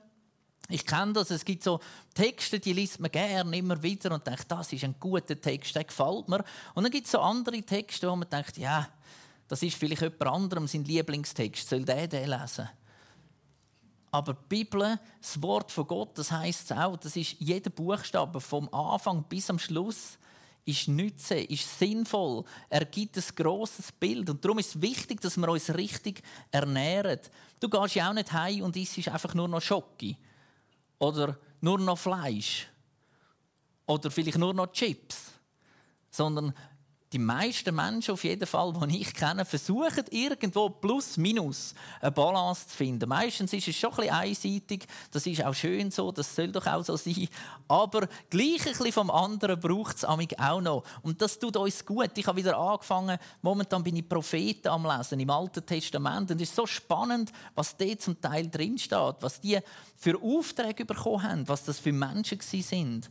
Ich 0.70 0.86
kenne 0.86 1.14
das, 1.14 1.32
es 1.32 1.46
gibt 1.46 1.64
so 1.64 1.80
Texte, 2.14 2.60
die 2.60 2.74
liest 2.74 3.00
man 3.00 3.10
gerne 3.10 3.58
immer 3.58 3.82
wieder 3.82 4.12
und 4.12 4.28
denkt, 4.28 4.46
das 4.52 4.74
ist 4.74 4.84
ein 4.84 4.96
guter 5.00 5.40
Text, 5.40 5.76
der 5.76 5.86
gefällt 5.86 6.28
mir. 6.28 6.44
Und 6.76 6.84
dann 6.84 6.92
gibt 6.92 7.06
es 7.06 7.14
so 7.14 7.20
andere 7.20 7.64
Texte, 7.64 8.10
wo 8.10 8.16
man 8.16 8.30
denkt, 8.30 8.58
ja, 8.58 8.88
das 9.48 9.64
ist 9.64 9.78
vielleicht 9.78 10.02
jemand 10.02 10.28
anderem 10.28 10.68
sein 10.68 10.84
Lieblingstext, 10.84 11.70
soll 11.70 11.86
der 11.86 12.08
den 12.08 12.30
lesen? 12.30 12.70
Aber 14.12 14.34
die 14.34 14.46
Bibel, 14.48 15.00
das 15.22 15.42
Wort 15.42 15.72
von 15.72 15.88
Gott, 15.88 16.18
das 16.18 16.32
heißt 16.32 16.74
auch, 16.74 16.98
das 16.98 17.16
ist 17.16 17.36
jeder 17.40 17.70
Buchstabe 17.70 18.40
vom 18.40 18.74
Anfang 18.74 19.24
bis 19.24 19.50
am 19.50 19.60
Schluss 19.60 20.18
ist 20.68 20.90
nütze, 20.90 21.36
ist 21.40 21.80
sinnvoll. 21.80 22.44
Er 22.70 22.84
gibt 22.86 23.18
ein 23.18 23.24
grosses 23.36 23.92
Bild. 23.92 24.30
Und 24.30 24.44
darum 24.44 24.60
ist 24.60 24.76
es 24.76 24.82
wichtig, 24.82 25.22
dass 25.22 25.38
wir 25.38 25.48
uns 25.48 25.74
richtig 25.74 26.22
ernähren. 26.52 27.20
Du 27.60 27.70
gehst 27.70 27.96
ja 27.96 28.10
auch 28.10 28.14
nicht 28.14 28.34
heim 28.34 28.64
und 28.64 28.76
isst 28.76 29.08
einfach 29.08 29.34
nur 29.34 29.48
noch 29.48 29.62
Schocke. 29.62 30.18
Oder 31.00 31.38
nur 31.62 31.80
noch 31.80 31.98
Fleisch. 31.98 32.68
Oder 33.86 34.12
vielleicht 34.12 34.38
nur 34.38 34.54
noch 34.54 34.72
Chips. 34.74 35.32
Sondern 36.10 36.54
die 37.14 37.20
meisten 37.20 37.74
Menschen 37.74 38.14
auf 38.14 38.24
jeden 38.26 38.46
Fall, 38.46 38.74
die 38.74 39.02
ich 39.02 39.14
kenne, 39.14 39.46
versuchen 39.46 40.04
irgendwo 40.10 40.70
plus 40.70 41.16
minus 41.16 41.74
eine 42.02 42.12
Balance 42.12 42.68
zu 42.68 42.76
finden. 42.76 43.08
Meistens 43.08 43.54
ist 43.54 43.68
es 43.68 43.78
schon 43.78 43.92
ein 43.92 43.96
bisschen 43.98 44.16
einseitig, 44.16 44.88
das 45.12 45.26
ist 45.26 45.44
auch 45.44 45.54
schön 45.54 45.90
so, 45.90 46.12
das 46.12 46.36
soll 46.36 46.52
doch 46.52 46.68
auch 46.68 46.84
so 46.84 46.98
sein. 46.98 47.30
Aber 47.70 48.08
gleich 48.30 48.66
ein 48.66 48.74
bisschen 48.74 48.92
vom 48.92 49.10
anderen 49.10 49.60
braucht 49.60 49.98
es 49.98 50.06
auch 50.06 50.62
noch. 50.62 50.84
Und 51.02 51.22
das 51.22 51.40
tut 51.40 51.56
uns 51.56 51.86
gut. 51.86 52.12
Ich 52.16 52.28
habe 52.28 52.38
wieder 52.38 52.58
angefangen, 52.58 53.18
momentan 53.42 53.84
bin 53.84 53.96
ich 53.96 54.08
Propheten 54.08 54.68
am 54.68 54.86
Lesen 54.86 55.20
im 55.20 55.30
Alten 55.30 55.66
Testament 55.66 56.32
und 56.32 56.42
es 56.42 56.50
ist 56.50 56.56
so 56.56 56.66
spannend, 56.66 57.32
was 57.56 57.78
dort 57.78 58.02
zum 58.02 58.20
Teil 58.20 58.50
drinsteht, 58.50 59.16
was 59.22 59.40
die 59.40 59.60
für 59.96 60.22
Aufträge 60.22 60.84
bekommen 60.84 61.24
haben, 61.24 61.48
was 61.48 61.64
das 61.64 61.80
für 61.80 61.94
Menschen 61.94 62.40
sind 62.42 63.10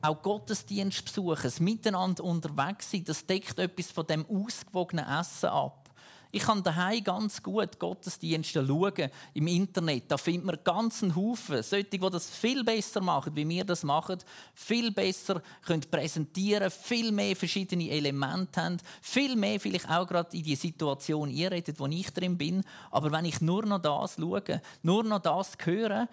auch 0.00 0.22
Gottesdienst 0.22 1.04
besuchen, 1.04 1.52
Miteinander 1.60 2.24
unterwegs 2.24 2.90
sein, 2.90 3.04
das 3.04 3.26
deckt 3.26 3.58
etwas 3.58 3.90
von 3.90 4.06
dem 4.06 4.26
ausgewogenen 4.26 5.06
Essen 5.06 5.48
ab. 5.48 5.88
Ich 6.30 6.42
kann 6.42 6.62
daheim 6.62 7.02
ganz 7.02 7.42
gut 7.42 7.78
Gottesdienste 7.78 8.64
schauen 8.66 9.10
im 9.32 9.46
Internet. 9.46 10.04
Da 10.08 10.18
findet 10.18 10.44
man 10.44 10.58
ganz 10.62 11.02
einen 11.02 11.16
Haufen. 11.16 11.62
Solche, 11.62 11.86
die 11.86 11.98
das 11.98 12.28
viel 12.28 12.64
besser 12.64 13.00
machen, 13.00 13.34
wie 13.34 13.48
wir 13.48 13.64
das 13.64 13.82
machen, 13.82 14.18
viel 14.52 14.90
besser 14.90 15.42
können 15.62 15.86
präsentieren, 15.90 16.70
viel 16.70 17.12
mehr 17.12 17.34
verschiedene 17.34 17.88
Elemente 17.88 18.62
haben, 18.62 18.76
viel 19.00 19.36
mehr 19.36 19.58
vielleicht 19.58 19.88
auch 19.88 20.06
gerade 20.06 20.36
in 20.36 20.42
die 20.42 20.56
Situation 20.56 21.30
einredet, 21.30 21.80
wo 21.80 21.86
ich 21.86 22.12
drin 22.12 22.36
bin. 22.36 22.62
Aber 22.90 23.10
wenn 23.10 23.24
ich 23.24 23.40
nur 23.40 23.64
noch 23.64 23.80
das 23.80 24.16
schaue, 24.16 24.60
nur 24.82 25.04
noch 25.04 25.20
das 25.20 25.56
höre, 25.64 26.08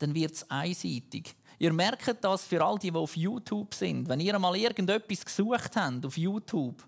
dann 0.00 0.14
wird 0.14 0.32
es 0.32 0.50
einseitig. 0.50 1.36
Ihr 1.62 1.72
merkt 1.72 2.24
das 2.24 2.44
für 2.44 2.60
all 2.60 2.76
die, 2.76 2.90
die 2.90 2.96
auf 2.96 3.16
YouTube 3.16 3.72
sind. 3.72 4.08
Wenn 4.08 4.18
ihr 4.18 4.36
mal 4.36 4.56
irgendetwas 4.56 5.24
gesucht 5.24 5.76
habt 5.76 6.04
auf 6.04 6.18
YouTube, 6.18 6.84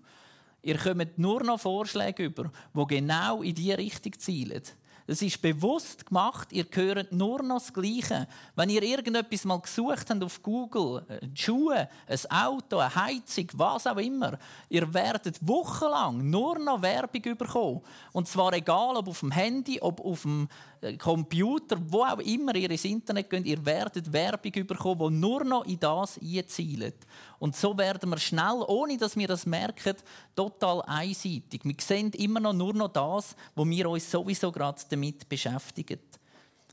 ihr 0.63 0.77
kommt 0.77 1.17
nur 1.17 1.41
noch 1.45 1.61
Vorschläge 1.61 2.25
über, 2.25 2.51
die 2.73 2.85
genau 2.87 3.41
in 3.41 3.55
diese 3.55 3.77
Richtung 3.77 4.19
zielen. 4.19 4.61
Es 5.07 5.21
ist 5.21 5.41
bewusst 5.41 6.07
gemacht, 6.07 6.51
ihr 6.51 6.65
hört 6.71 7.11
nur 7.11 7.41
noch 7.43 7.59
das 7.59 7.71
Gleiche. 7.71 8.27
Wenn 8.55 8.69
ihr 8.69 8.81
irgendetwas 8.81 9.45
mal 9.45 9.61
gesucht 9.61 10.09
habt 10.09 10.23
auf 10.23 10.41
Google, 10.41 11.05
äh, 11.07 11.27
Schuhe, 11.35 11.87
ein 12.07 12.31
Auto, 12.31 12.79
eine 12.79 12.95
Heizung, 12.95 13.47
was 13.53 13.85
auch 13.85 13.97
immer, 13.97 14.37
ihr 14.67 14.91
werdet 14.93 15.37
wochenlang 15.47 16.27
nur 16.29 16.57
noch 16.57 16.81
Werbung 16.81 17.37
bekommen. 17.37 17.81
Und 18.13 18.27
zwar 18.27 18.51
egal, 18.53 18.97
ob 18.97 19.07
auf 19.07 19.19
dem 19.19 19.31
Handy, 19.31 19.79
ob 19.79 20.03
auf 20.03 20.23
dem 20.23 20.49
Computer, 20.93 21.77
wo 21.87 22.03
auch 22.03 22.19
immer 22.19 22.55
ihr 22.55 22.69
ins 22.69 22.85
Internet 22.85 23.29
geht, 23.29 23.45
ihr 23.45 23.65
werdet 23.65 24.11
Werbung 24.11 24.51
bekommen, 24.67 25.13
die 25.13 25.19
nur 25.19 25.43
noch 25.43 25.65
in 25.65 25.79
das 25.79 26.19
einzielt. 26.19 26.95
Und 27.39 27.55
so 27.55 27.77
werden 27.77 28.09
wir 28.09 28.17
schnell, 28.17 28.63
ohne 28.67 28.97
dass 28.97 29.17
wir 29.17 29.27
das 29.27 29.45
merken, 29.45 29.95
total 30.35 30.81
einseitig. 30.83 31.61
Wir 31.63 31.75
sehen 31.79 32.11
immer 32.13 32.39
noch 32.39 32.53
nur 32.53 32.73
noch 32.73 32.89
das, 32.93 33.35
wo 33.55 33.65
wir 33.65 33.89
uns 33.89 34.09
sowieso 34.09 34.51
gerade 34.51 34.81
damit 34.89 35.27
beschäftigen. 35.27 35.99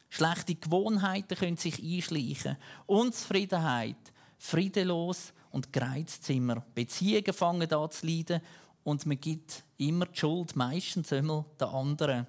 Schlechte 0.09 0.55
Gewohnheiten 0.55 1.39
können 1.39 1.57
sich 1.57 1.83
einschleichen. 1.83 2.59
Unzufriedenheit, 2.87 3.97
friedelos 4.39 5.33
und 5.51 5.73
Greizzimmer. 5.73 6.63
Beziehungen 6.75 7.33
fangen 7.33 7.73
an 7.73 7.91
zu 7.91 8.07
leiden 8.07 8.43
und 8.85 9.07
man 9.07 9.21
gibt 9.21 9.65
immer 9.79 10.07
die 10.07 10.19
Schuld 10.19 10.57
meistens 10.57 11.13
immer 11.13 11.45
den 11.61 11.69
anderen. 11.69 12.27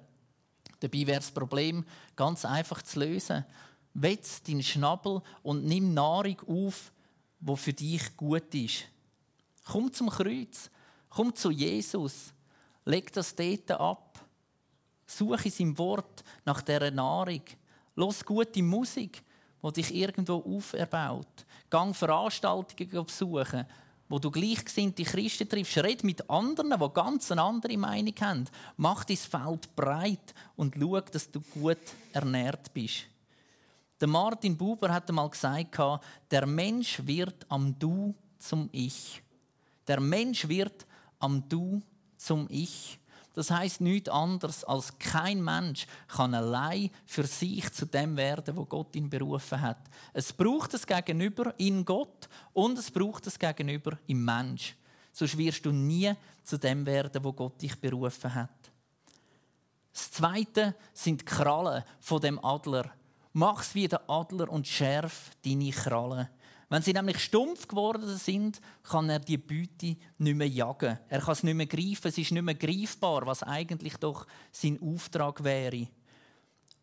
Dabei 0.84 1.06
wäre 1.06 1.20
das 1.20 1.30
Problem 1.30 1.82
ganz 2.14 2.44
einfach 2.44 2.82
zu 2.82 3.00
lösen. 3.00 3.42
Wetz 3.94 4.42
deinen 4.42 4.62
Schnabel 4.62 5.22
und 5.42 5.64
nimm 5.64 5.94
Nahrung 5.94 6.38
auf, 6.46 6.92
wo 7.40 7.56
für 7.56 7.72
dich 7.72 8.14
gut 8.18 8.54
ist. 8.54 8.84
Komm 9.64 9.90
zum 9.94 10.10
Kreuz, 10.10 10.70
komm 11.08 11.34
zu 11.34 11.50
Jesus, 11.50 12.34
leg 12.84 13.10
das 13.14 13.34
dort 13.34 13.70
ab, 13.70 14.20
suche 15.06 15.46
in 15.46 15.50
seinem 15.50 15.78
Wort 15.78 16.22
nach 16.44 16.60
dieser 16.60 16.90
Nahrung, 16.90 17.44
los 17.94 18.22
gute 18.22 18.62
Musik, 18.62 19.22
die 19.62 19.72
dich 19.72 19.94
irgendwo 19.94 20.34
auferbaut, 20.34 21.46
gang 21.70 21.96
Veranstaltungen 21.96 23.06
besuchen, 23.06 23.64
wo 24.08 24.18
du 24.18 24.30
gleichgesinnte 24.30 25.04
Christen 25.04 25.48
triffst, 25.48 25.78
red 25.78 26.04
mit 26.04 26.28
anderen, 26.28 26.70
die 26.78 26.94
ganz 26.94 27.30
eine 27.32 27.42
andere 27.42 27.76
Meinung 27.76 28.14
haben, 28.20 28.44
mach 28.76 29.04
dein 29.04 29.16
Feld 29.16 29.74
breit 29.74 30.34
und 30.56 30.74
schau, 30.78 31.00
dass 31.00 31.30
du 31.30 31.40
gut 31.40 31.78
ernährt 32.12 32.72
bist. 32.74 33.06
Der 34.00 34.08
Martin 34.08 34.56
Buber 34.56 34.92
hat 34.92 35.08
einmal 35.08 35.30
gesagt, 35.30 35.78
der 36.30 36.46
Mensch 36.46 37.00
wird 37.06 37.46
am 37.48 37.78
Du 37.78 38.14
zum 38.38 38.68
Ich. 38.72 39.22
Der 39.86 40.00
Mensch 40.00 40.46
wird 40.48 40.86
am 41.18 41.48
Du 41.48 41.80
zum 42.16 42.46
Ich. 42.50 42.98
Das 43.34 43.50
heißt 43.50 43.80
nichts 43.80 44.08
anderes 44.08 44.62
als 44.62 44.96
kein 44.98 45.42
Mensch 45.42 45.86
kann 46.06 46.34
allein 46.34 46.90
für 47.04 47.24
sich 47.24 47.70
zu 47.72 47.84
dem 47.84 48.16
werden, 48.16 48.56
wo 48.56 48.64
Gott 48.64 48.94
ihn 48.94 49.10
berufen 49.10 49.60
hat. 49.60 49.90
Es 50.12 50.32
braucht 50.32 50.72
es 50.74 50.86
Gegenüber 50.86 51.52
in 51.58 51.84
Gott 51.84 52.28
und 52.52 52.78
es 52.78 52.90
braucht 52.90 53.26
es 53.26 53.38
Gegenüber 53.38 53.98
im 54.06 54.24
Mensch. 54.24 54.76
Sonst 55.12 55.36
wirst 55.36 55.66
du 55.66 55.72
nie 55.72 56.12
zu 56.44 56.58
dem 56.58 56.86
werden, 56.86 57.24
wo 57.24 57.32
Gott 57.32 57.60
dich 57.60 57.78
berufen 57.80 58.32
hat. 58.34 58.50
Das 59.92 60.12
Zweite 60.12 60.76
sind 60.92 61.20
die 61.20 61.24
Krallen 61.24 61.84
von 62.00 62.20
dem 62.20 62.44
Adler. 62.44 62.90
Mach's 63.32 63.74
wie 63.74 63.88
der 63.88 64.08
Adler 64.08 64.48
und 64.48 64.66
schärf 64.66 65.30
deine 65.44 65.70
Krallen. 65.70 66.28
Wenn 66.68 66.82
sie 66.82 66.92
nämlich 66.92 67.18
stumpf 67.18 67.68
geworden 67.68 68.16
sind, 68.16 68.60
kann 68.82 69.08
er 69.10 69.20
die 69.20 69.38
Beute 69.38 69.96
nicht 70.18 70.36
mehr 70.36 70.48
jagen. 70.48 70.98
Er 71.08 71.20
kann 71.20 71.32
es 71.32 71.42
nicht 71.42 71.54
mehr 71.54 71.66
greifen, 71.66 72.08
es 72.08 72.18
ist 72.18 72.32
nicht 72.32 72.42
mehr 72.42 72.54
greifbar, 72.54 73.26
was 73.26 73.42
eigentlich 73.42 73.96
doch 73.96 74.26
sein 74.50 74.78
Auftrag 74.82 75.44
wäre. 75.44 75.88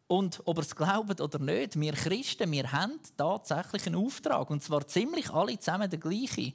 Und 0.08 0.41
ob 0.44 0.58
ihr 0.58 0.62
es 0.63 0.76
glaubt 0.76 1.22
oder 1.22 1.39
nicht, 1.39 1.80
wir 1.80 1.94
Christen, 1.94 2.52
wir 2.52 2.70
haben 2.72 3.00
tatsächlich 3.15 3.88
einen 3.88 3.96
Auftrag. 3.96 4.50
Und 4.50 4.62
zwar 4.62 4.86
ziemlich 4.86 5.30
alle 5.30 5.58
zusammen 5.58 5.89
der 5.89 6.00
gleiche. 6.00 6.54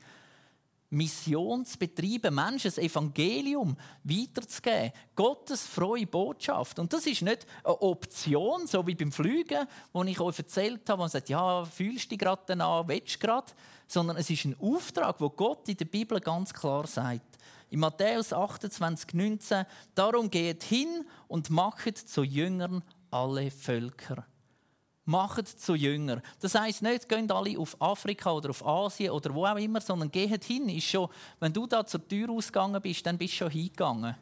Mission 0.91 1.65
zu 1.65 1.79
betreiben, 1.79 2.35
Menschen 2.35 2.69
das 2.69 2.79
Evangelium 2.79 3.77
weiterzugeben. 4.05 4.93
Gottes 5.15 5.67
freie 5.67 6.07
Botschaft. 6.07 6.79
Und 6.79 6.93
das 6.93 7.07
ist 7.07 7.23
nicht 7.23 7.47
eine 7.65 7.83
Option, 7.83 8.67
so 8.67 8.87
wie 8.87 8.95
beim 8.95 9.13
Fliegen, 9.13 9.67
wo 9.93 10.05
ich 10.05 10.21
euch 10.21 10.39
erzählt 10.39 10.89
habe, 10.89 10.99
wo 10.99 11.03
man 11.03 11.11
sagt, 11.11 11.29
ja, 11.29 11.65
fühlst 11.65 12.07
du 12.07 12.09
dich 12.11 12.19
gerade 12.19 12.43
danach, 12.47 12.87
willst 12.87 13.17
du 13.17 13.27
gerade? 13.27 13.53
Sondern 13.89 14.17
es 14.17 14.31
ist 14.31 14.45
ein 14.45 14.57
Auftrag, 14.61 15.21
wo 15.21 15.31
Gott 15.31 15.69
in 15.69 15.77
der 15.77 15.85
Bibel 15.87 16.21
ganz 16.21 16.53
klar 16.53 16.87
sagt. 16.87 17.39
In 17.71 17.81
Matthäus 17.81 18.33
28, 18.33 19.15
19, 19.15 19.65
darum 19.95 20.31
geht 20.31 20.63
hin 20.63 21.05
und 21.27 21.51
macht 21.51 21.99
zu 21.99 22.23
Jüngern 22.23 22.83
alle 23.11 23.51
Völker 23.51 24.25
macht 25.07 25.49
zu 25.49 25.75
Jünger. 25.75 26.21
Das 26.41 26.55
heißt 26.55 26.83
nicht, 26.83 27.09
gehen 27.09 27.31
alle 27.31 27.59
auf 27.59 27.81
Afrika 27.81 28.33
oder 28.33 28.51
auf 28.51 28.67
Asien 28.67 29.13
oder 29.13 29.35
wo 29.35 29.47
auch 29.47 29.57
immer, 29.57 29.81
sondern 29.81 30.11
geht 30.11 30.45
hin. 30.45 30.69
Ist 30.69 30.85
schon, 30.85 31.09
wenn 31.41 31.53
du 31.53 31.67
da 31.67 31.87
zur 31.87 32.07
Tür 32.07 32.31
ausgegangen 32.31 32.83
bist, 32.83 33.07
dann 33.07 33.17
bist 33.17 33.35
du 33.35 33.37
schon 33.39 33.51
hingegangen. 33.51 34.17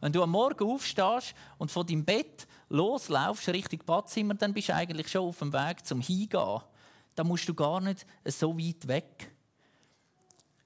Wenn 0.00 0.12
du 0.12 0.22
am 0.22 0.30
Morgen 0.30 0.64
aufstehst 0.64 1.34
und 1.58 1.70
von 1.70 1.86
deinem 1.86 2.04
Bett 2.04 2.46
loslaufst 2.70 3.48
Richtung 3.48 3.80
Badzimmer, 3.84 4.34
dann 4.34 4.54
bist 4.54 4.70
du 4.70 4.74
eigentlich 4.74 5.08
schon 5.08 5.28
auf 5.28 5.38
dem 5.38 5.52
Weg 5.52 5.84
zum 5.84 6.00
Hingehen. 6.00 6.60
Da 7.14 7.22
musst 7.22 7.48
du 7.48 7.54
gar 7.54 7.80
nicht 7.82 8.06
so 8.24 8.56
weit 8.58 8.88
weg. 8.88 9.30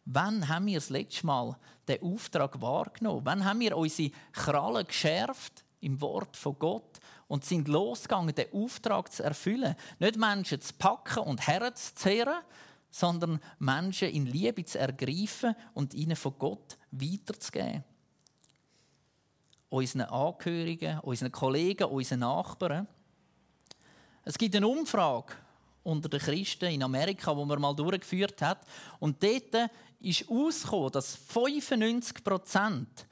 Wann 0.04 0.48
haben 0.48 0.66
wir 0.66 0.76
das 0.76 0.90
letzte 0.90 1.26
Mal 1.26 1.56
den 1.88 2.02
Auftrag 2.02 2.60
wahrgenommen? 2.60 3.22
Wann 3.24 3.44
haben 3.44 3.60
wir 3.60 3.76
unsere 3.76 4.12
Krallen 4.32 4.86
geschärft 4.86 5.64
im 5.80 6.00
Wort 6.00 6.36
von 6.36 6.56
Gott 6.58 7.00
und 7.34 7.44
sind 7.44 7.66
losgegangen, 7.66 8.32
den 8.32 8.52
Auftrag 8.52 9.10
zu 9.10 9.24
erfüllen. 9.24 9.74
Nicht 9.98 10.16
Menschen 10.16 10.60
zu 10.60 10.72
packen 10.74 11.24
und 11.24 11.44
herzuzehren, 11.44 12.44
sondern 12.92 13.40
Menschen 13.58 14.10
in 14.10 14.26
Liebe 14.26 14.64
zu 14.64 14.78
ergreifen 14.78 15.56
und 15.72 15.94
ihnen 15.94 16.14
von 16.14 16.38
Gott 16.38 16.78
weiterzugeben. 16.92 17.82
Unseren 19.68 20.02
Angehörigen, 20.02 21.00
unseren 21.00 21.32
Kollegen, 21.32 21.88
unseren 21.88 22.20
Nachbarn. 22.20 22.86
Es 24.22 24.38
gibt 24.38 24.54
eine 24.54 24.68
Umfrage 24.68 25.34
unter 25.82 26.08
den 26.08 26.20
Christen 26.20 26.66
in 26.66 26.84
Amerika, 26.84 27.36
wo 27.36 27.44
man 27.44 27.60
mal 27.60 27.74
durchgeführt 27.74 28.40
hat. 28.42 28.64
Und 29.00 29.20
dort 29.20 29.72
ist 29.98 30.28
herausgekommen, 30.28 30.92
dass 30.92 31.16
95 31.16 32.22
Prozent 32.22 33.06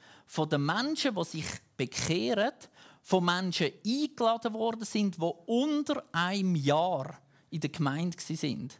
der 0.49 0.59
Menschen, 0.59 1.13
die 1.13 1.23
sich 1.25 1.45
bekehren, 1.75 2.53
von 3.03 3.25
Menschen 3.25 3.71
eingeladen 3.85 4.53
worden 4.53 4.85
sind, 4.85 5.17
die 5.17 5.31
unter 5.45 6.03
einem 6.13 6.55
Jahr 6.55 7.19
in 7.49 7.59
der 7.59 7.69
Gemeinde 7.69 8.17
sind. 8.17 8.79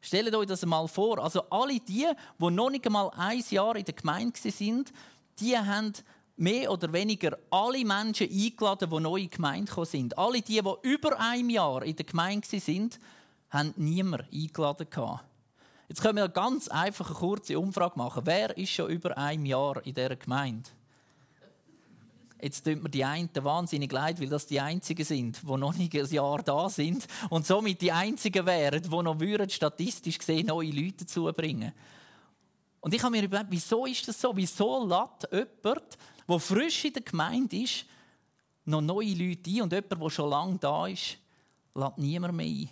Stellt 0.00 0.34
euch 0.34 0.46
das 0.46 0.64
mal 0.64 0.86
vor. 0.86 1.18
Also 1.18 1.42
alle 1.50 1.80
die, 1.80 2.06
die 2.38 2.50
noch 2.50 2.70
nicht 2.70 2.86
einmal 2.86 3.10
ein 3.16 3.42
Jahr 3.50 3.74
in 3.74 3.84
der 3.84 3.94
Gemeinde 3.94 4.38
sind, 4.38 4.92
die 5.40 5.58
haben 5.58 5.92
mehr 6.36 6.70
oder 6.70 6.92
weniger 6.92 7.36
alle 7.50 7.84
Menschen 7.84 8.30
eingeladen, 8.30 8.90
die 8.90 9.00
neu 9.00 9.16
in 9.16 9.22
die 9.24 9.30
Gemeinde 9.30 9.84
sind. 9.84 10.16
Alle 10.16 10.40
die, 10.40 10.62
die 10.62 10.88
über 10.88 11.18
ein 11.18 11.50
Jahr 11.50 11.82
in 11.82 11.96
der 11.96 12.06
Gemeinde 12.06 12.60
sind, 12.60 13.00
haben 13.50 13.74
niemand 13.76 14.32
eingeladen. 14.32 14.86
Jetzt 15.88 16.00
können 16.00 16.16
wir 16.16 16.24
eine 16.24 16.32
ganz 16.32 16.68
einfache 16.68 17.14
kurze 17.14 17.58
Umfrage 17.58 17.98
machen. 17.98 18.22
Wer 18.24 18.56
ist 18.56 18.70
schon 18.70 18.90
über 18.90 19.18
ein 19.18 19.44
Jahr 19.44 19.84
in 19.84 19.94
dieser 19.94 20.16
Gemeinde? 20.16 20.70
Jetzt 22.40 22.64
tut 22.64 22.80
mir 22.82 22.88
die 22.88 23.04
einen 23.04 23.30
wahnsinnig 23.34 23.90
leid, 23.90 24.20
weil 24.20 24.28
das 24.28 24.46
die 24.46 24.60
Einzigen 24.60 25.04
sind, 25.04 25.42
die 25.42 25.56
noch 25.56 25.74
nicht 25.74 25.94
ein 25.94 26.06
Jahr 26.06 26.42
da 26.42 26.68
sind 26.68 27.06
und 27.30 27.46
somit 27.46 27.80
die 27.80 27.90
Einzigen 27.90 28.46
wären, 28.46 28.82
die 28.82 28.88
noch 28.88 29.18
würden, 29.18 29.50
statistisch 29.50 30.18
gesehen 30.18 30.46
neue 30.46 30.70
Leute 30.70 31.04
zubringen. 31.04 31.72
Und 32.80 32.94
ich 32.94 33.02
habe 33.02 33.16
mir 33.16 33.24
überlegt, 33.24 33.50
wieso 33.50 33.86
ist 33.86 34.06
das 34.06 34.20
so? 34.20 34.36
Wieso 34.36 34.86
lädt 34.86 35.32
jemand, 35.32 35.98
der 36.28 36.38
frisch 36.38 36.84
in 36.84 36.92
der 36.92 37.02
Gemeinde 37.02 37.56
ist, 37.56 37.86
noch 38.64 38.82
neue 38.82 39.14
Leute 39.14 39.50
ein 39.50 39.62
und 39.62 39.72
jemand, 39.72 40.00
der 40.00 40.10
schon 40.10 40.30
lange 40.30 40.58
da 40.58 40.86
ist, 40.86 41.18
lädt 41.74 41.98
niemand 41.98 42.34
mehr 42.34 42.46
ein? 42.46 42.68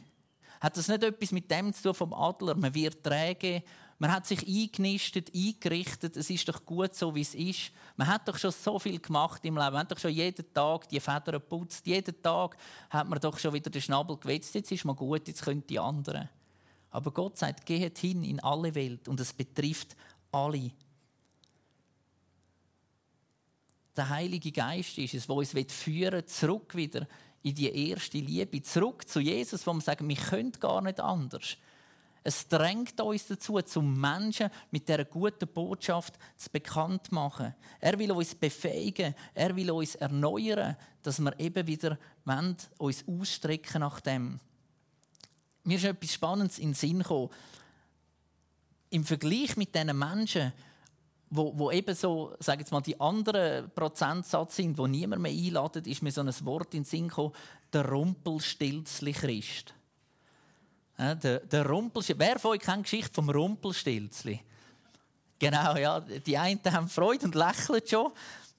Hat 0.60 0.76
das 0.76 0.88
nicht 0.88 1.02
etwas 1.02 1.32
mit 1.32 1.50
dem 1.50 1.72
zu 1.72 1.82
tun 1.82 1.94
vom 1.94 2.14
Adler? 2.14 2.54
Man 2.54 2.72
wird 2.72 3.02
träge, 3.02 3.64
man 3.98 4.12
hat 4.12 4.26
sich 4.26 4.46
eingenistet, 4.46 5.32
eingerichtet. 5.34 6.16
Es 6.16 6.28
ist 6.28 6.48
doch 6.48 6.64
gut 6.66 6.94
so, 6.94 7.14
wie 7.14 7.22
es 7.22 7.34
ist. 7.34 7.72
Man 7.96 8.06
hat 8.08 8.28
doch 8.28 8.36
schon 8.36 8.52
so 8.52 8.78
viel 8.78 9.00
gemacht 9.00 9.42
im 9.44 9.54
Leben. 9.54 9.72
Man 9.72 9.78
hat 9.78 9.90
doch 9.90 9.98
schon 9.98 10.12
jeden 10.12 10.52
Tag 10.52 10.88
die 10.88 11.00
Federn 11.00 11.32
geputzt. 11.32 11.86
Jeden 11.86 12.20
Tag 12.22 12.58
hat 12.90 13.08
man 13.08 13.18
doch 13.20 13.38
schon 13.38 13.54
wieder 13.54 13.70
den 13.70 13.80
Schnabel 13.80 14.18
gewetzt. 14.18 14.54
Jetzt 14.54 14.70
ist 14.70 14.84
man 14.84 14.96
gut, 14.96 15.26
jetzt 15.28 15.42
können 15.42 15.66
die 15.66 15.78
anderen. 15.78 16.28
Aber 16.90 17.10
Gott 17.10 17.38
sagt, 17.38 17.64
geht 17.64 17.98
hin 17.98 18.22
in 18.22 18.40
alle 18.40 18.74
Welt 18.74 19.08
und 19.08 19.18
es 19.18 19.32
betrifft 19.32 19.96
alle. 20.30 20.72
Der 23.96 24.10
Heilige 24.10 24.52
Geist 24.52 24.98
ist 24.98 25.14
es, 25.14 25.26
der 25.26 25.36
uns 25.36 25.54
führen 25.72 26.26
zurück 26.26 26.74
wieder 26.76 27.08
in 27.42 27.54
die 27.54 27.90
erste 27.90 28.18
Liebe, 28.18 28.60
zurück 28.60 29.08
zu 29.08 29.20
Jesus, 29.20 29.66
wo 29.66 29.72
wir 29.72 29.80
sagen, 29.80 30.06
wir 30.06 30.16
können 30.16 30.52
gar 30.52 30.82
nicht 30.82 31.00
anders. 31.00 31.56
Es 32.26 32.48
drängt 32.48 33.00
uns 33.00 33.28
dazu, 33.28 33.60
zum 33.60 34.00
Menschen 34.00 34.50
mit 34.72 34.88
der 34.88 35.04
guten 35.04 35.46
Botschaft 35.46 36.14
zu 36.36 36.50
bekannt 36.50 37.12
machen. 37.12 37.54
Er 37.78 37.96
will 38.00 38.10
uns 38.10 38.34
befähigen, 38.34 39.14
er 39.32 39.54
will 39.54 39.70
uns 39.70 39.94
erneuern, 39.94 40.76
dass 41.04 41.20
wir 41.20 41.38
eben 41.38 41.68
wieder 41.68 41.96
uns 42.78 43.04
ausstrecken 43.06 43.78
nach 43.78 44.00
dem. 44.00 44.40
Mir 45.62 45.76
ist 45.76 45.84
etwas 45.84 46.14
Spannendes 46.14 46.58
in 46.58 46.70
den 46.70 46.74
Sinn 46.74 46.98
gekommen. 46.98 47.30
Im 48.90 49.04
Vergleich 49.04 49.56
mit 49.56 49.72
diesen 49.72 49.96
Menschen, 49.96 50.52
wo, 51.30 51.56
wo 51.56 51.70
eben 51.70 51.94
so, 51.94 52.34
sage 52.40 52.62
jetzt 52.62 52.72
mal, 52.72 52.80
die 52.80 53.00
anderen 53.00 53.70
Prozentsatz 53.70 54.56
sind, 54.56 54.78
wo 54.78 54.88
niemand 54.88 55.22
mehr 55.22 55.30
einladet, 55.30 55.86
ist 55.86 56.02
mir 56.02 56.10
so 56.10 56.22
ein 56.22 56.44
Wort 56.44 56.74
in 56.74 56.80
den 56.80 56.86
Sinn 56.86 57.06
gekommen, 57.06 57.34
der 57.72 57.88
Rumpelstilzli 57.88 59.12
Christ. 59.12 59.75
Ja, 60.98 61.14
der, 61.14 61.40
der 61.40 61.66
Rumpelstilzli. 61.66 62.26
Wer 62.26 62.38
von 62.38 62.52
euch 62.52 62.60
kennt 62.60 62.78
die 62.78 62.82
Geschichte 62.82 63.14
vom 63.14 63.28
Rumpelstilzli? 63.28 64.40
Genau, 65.38 65.76
ja. 65.76 66.00
Die 66.00 66.38
einen 66.38 66.60
haben 66.64 66.88
Freude 66.88 67.26
und 67.26 67.34
lächeln 67.34 67.82
schon. 67.86 68.12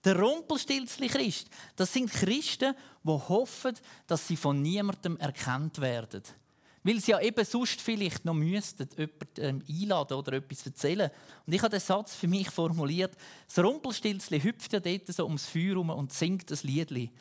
Der 0.04 0.20
Rumpelstilzli 0.20 1.08
Christ, 1.08 1.50
das 1.76 1.92
sind 1.92 2.12
Christen, 2.12 2.76
die 3.04 3.10
hoffen, 3.10 3.76
dass 4.06 4.28
sie 4.28 4.38
von 4.38 4.62
niemandem 4.62 5.18
erkannt 5.18 5.82
werden. 5.82 6.22
Weil 6.84 7.02
sie 7.02 7.12
ja 7.12 7.20
eben 7.20 7.44
sonst 7.44 7.82
vielleicht 7.82 8.24
noch 8.24 8.36
müssten, 8.36 8.88
jemanden 8.96 9.18
ähm, 9.40 9.64
einladen 9.68 10.14
oder 10.14 10.34
etwas 10.34 10.66
erzählen. 10.66 11.10
Und 11.46 11.52
ich 11.52 11.62
habe 11.62 11.72
den 11.72 11.82
Satz 11.82 12.16
für 12.16 12.28
mich 12.28 12.50
formuliert. 12.50 13.14
Das 13.48 13.62
Rumpelstilzli 13.62 14.40
hüpft 14.40 14.72
ja 14.72 14.80
dort 14.80 15.08
so 15.08 15.26
ums 15.26 15.48
Feuer 15.48 15.70
herum 15.70 15.90
und 15.90 16.14
singt 16.14 16.50
das 16.50 16.64
Liedli. 16.64 17.12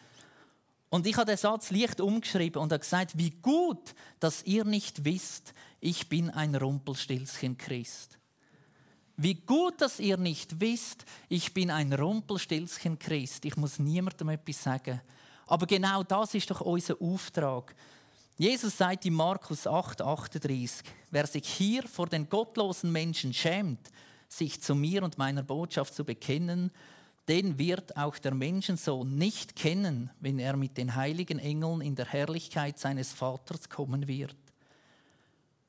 Und 0.88 1.06
ich 1.06 1.16
habe 1.16 1.26
den 1.26 1.36
Satz 1.36 1.70
leicht 1.70 2.00
umgeschrieben 2.00 2.62
und 2.62 2.72
habe 2.72 2.80
gesagt, 2.80 3.18
wie 3.18 3.30
gut, 3.30 3.94
dass 4.20 4.44
ihr 4.44 4.64
nicht 4.64 5.04
wisst, 5.04 5.52
ich 5.80 6.08
bin 6.08 6.30
ein 6.30 6.54
Rumpelstilzchen 6.54 7.58
Christ. 7.58 8.18
Wie 9.16 9.34
gut, 9.34 9.80
dass 9.80 9.98
ihr 9.98 10.16
nicht 10.16 10.60
wisst, 10.60 11.04
ich 11.28 11.54
bin 11.54 11.70
ein 11.70 11.92
Rumpelstilzchen 11.92 12.98
Christ. 12.98 13.46
Ich 13.46 13.56
muss 13.56 13.78
niemandem 13.78 14.28
etwas 14.28 14.62
sagen. 14.62 15.00
Aber 15.46 15.66
genau 15.66 16.02
das 16.02 16.34
ist 16.34 16.50
doch 16.50 16.60
unser 16.60 17.00
Auftrag. 17.00 17.74
Jesus 18.36 18.76
sagt 18.76 19.06
in 19.06 19.14
Markus 19.14 19.66
8, 19.66 20.02
38, 20.02 20.86
wer 21.10 21.26
sich 21.26 21.48
hier 21.48 21.82
vor 21.84 22.06
den 22.06 22.28
gottlosen 22.28 22.92
Menschen 22.92 23.32
schämt, 23.32 23.90
sich 24.28 24.60
zu 24.60 24.74
mir 24.74 25.02
und 25.02 25.16
meiner 25.16 25.42
Botschaft 25.42 25.94
zu 25.94 26.04
bekennen, 26.04 26.70
den 27.28 27.58
wird 27.58 27.96
auch 27.96 28.18
der 28.18 28.34
Menschensohn 28.34 29.16
nicht 29.16 29.56
kennen, 29.56 30.10
wenn 30.20 30.38
er 30.38 30.56
mit 30.56 30.76
den 30.76 30.94
heiligen 30.94 31.38
Engeln 31.38 31.80
in 31.80 31.96
der 31.96 32.06
Herrlichkeit 32.06 32.78
seines 32.78 33.12
Vaters 33.12 33.68
kommen 33.68 34.06
wird. 34.06 34.36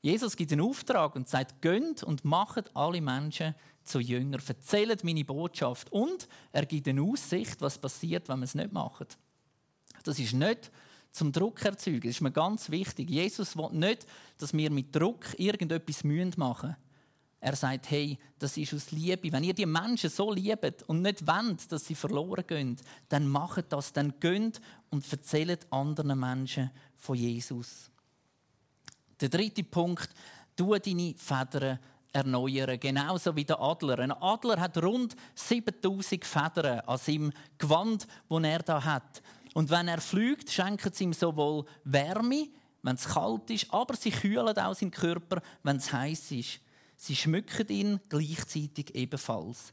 Jesus 0.00 0.36
gibt 0.36 0.52
den 0.52 0.60
Auftrag 0.60 1.16
und 1.16 1.28
sagt, 1.28 1.60
gönnt 1.60 2.04
und 2.04 2.24
macht 2.24 2.74
alle 2.76 3.00
Menschen 3.00 3.54
zu 3.82 3.98
Jünger, 3.98 4.38
erzählt 4.46 5.02
meine 5.02 5.24
Botschaft 5.24 5.90
und 5.90 6.28
er 6.52 6.66
gibt 6.66 6.86
eine 6.86 7.02
Aussicht, 7.02 7.60
was 7.60 7.78
passiert, 7.78 8.28
wenn 8.28 8.38
man 8.38 8.44
es 8.44 8.54
nicht 8.54 8.72
macht. 8.72 9.18
Das 10.04 10.18
ist 10.18 10.34
nicht 10.34 10.70
zum 11.10 11.32
Druck 11.32 11.64
erzeugen, 11.64 12.02
das 12.02 12.10
ist 12.10 12.20
mir 12.20 12.30
ganz 12.30 12.70
wichtig. 12.70 13.10
Jesus 13.10 13.56
will 13.56 13.70
nicht, 13.72 14.06
dass 14.36 14.52
wir 14.52 14.70
mit 14.70 14.94
Druck 14.94 15.26
irgendetwas 15.36 16.04
machen 16.04 16.36
müssen. 16.36 16.76
Er 17.40 17.54
sagt, 17.54 17.90
hey, 17.90 18.18
das 18.38 18.56
ist 18.56 18.74
aus 18.74 18.90
Liebe. 18.90 19.30
Wenn 19.32 19.44
ihr 19.44 19.54
die 19.54 19.66
Menschen 19.66 20.10
so 20.10 20.32
liebt 20.32 20.82
und 20.88 21.02
nicht 21.02 21.26
wollt, 21.26 21.70
dass 21.70 21.86
sie 21.86 21.94
verloren 21.94 22.44
gehen, 22.46 22.76
dann 23.08 23.28
macht 23.28 23.72
das, 23.72 23.92
dann 23.92 24.14
gönnt 24.18 24.60
und 24.90 25.10
erzählt 25.10 25.66
anderen 25.70 26.18
Menschen 26.18 26.70
von 26.96 27.16
Jesus. 27.16 27.90
Der 29.20 29.28
dritte 29.28 29.62
Punkt, 29.62 30.08
tu 30.56 30.76
deine 30.76 31.14
Federn 31.16 31.78
erneuern, 32.12 32.80
genauso 32.80 33.34
wie 33.36 33.44
der 33.44 33.60
Adler. 33.60 33.98
Ein 34.00 34.12
Adler 34.12 34.60
hat 34.60 34.82
rund 34.82 35.14
7000 35.34 36.24
Federn 36.24 36.80
an 36.80 36.98
seinem 36.98 37.32
Gewand, 37.58 38.06
das 38.28 38.42
er 38.42 38.62
da 38.62 38.84
hat. 38.84 39.22
Und 39.54 39.70
wenn 39.70 39.88
er 39.88 40.00
fliegt, 40.00 40.50
schenken 40.50 40.92
sie 40.92 41.04
ihm 41.04 41.12
sowohl 41.12 41.64
Wärme, 41.84 42.48
wenn 42.82 42.94
es 42.94 43.08
kalt 43.08 43.50
ist, 43.50 43.72
aber 43.72 43.96
sie 43.96 44.10
kühlen 44.10 44.56
auch 44.56 44.74
seinen 44.74 44.90
Körper, 44.90 45.42
wenn 45.62 45.76
es 45.76 45.92
heiß 45.92 46.32
ist. 46.32 46.60
Sie 47.00 47.14
schmücken 47.14 47.68
ihn 47.68 48.00
gleichzeitig 48.08 48.92
ebenfalls. 48.94 49.72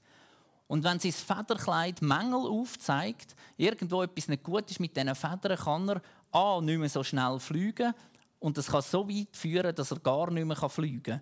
Und 0.67 0.83
wenn 0.83 0.99
sein 0.99 1.11
Federkleid 1.11 2.01
Mängel 2.01 2.45
aufzeigt, 2.45 3.35
irgendwo 3.57 4.03
etwas 4.03 4.27
nicht 4.27 4.43
gut 4.43 4.69
ist 4.69 4.79
mit 4.79 4.95
diesen 4.95 5.15
Federn, 5.15 5.57
kann 5.57 5.89
er 5.89 6.01
A, 6.31 6.61
nicht 6.61 6.77
mehr 6.77 6.89
so 6.89 7.03
schnell 7.03 7.39
fliegen 7.39 7.93
und 8.39 8.57
das 8.57 8.67
kann 8.67 8.83
so 8.83 9.09
weit 9.09 9.35
führen, 9.35 9.73
dass 9.73 9.91
er 9.91 9.99
gar 9.99 10.29
nicht 10.29 10.45
mehr 10.45 10.69
fliegen 10.69 11.01
kann. 11.01 11.21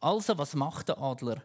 Also, 0.00 0.36
was 0.38 0.54
macht 0.54 0.88
der 0.88 1.00
Adler? 1.00 1.42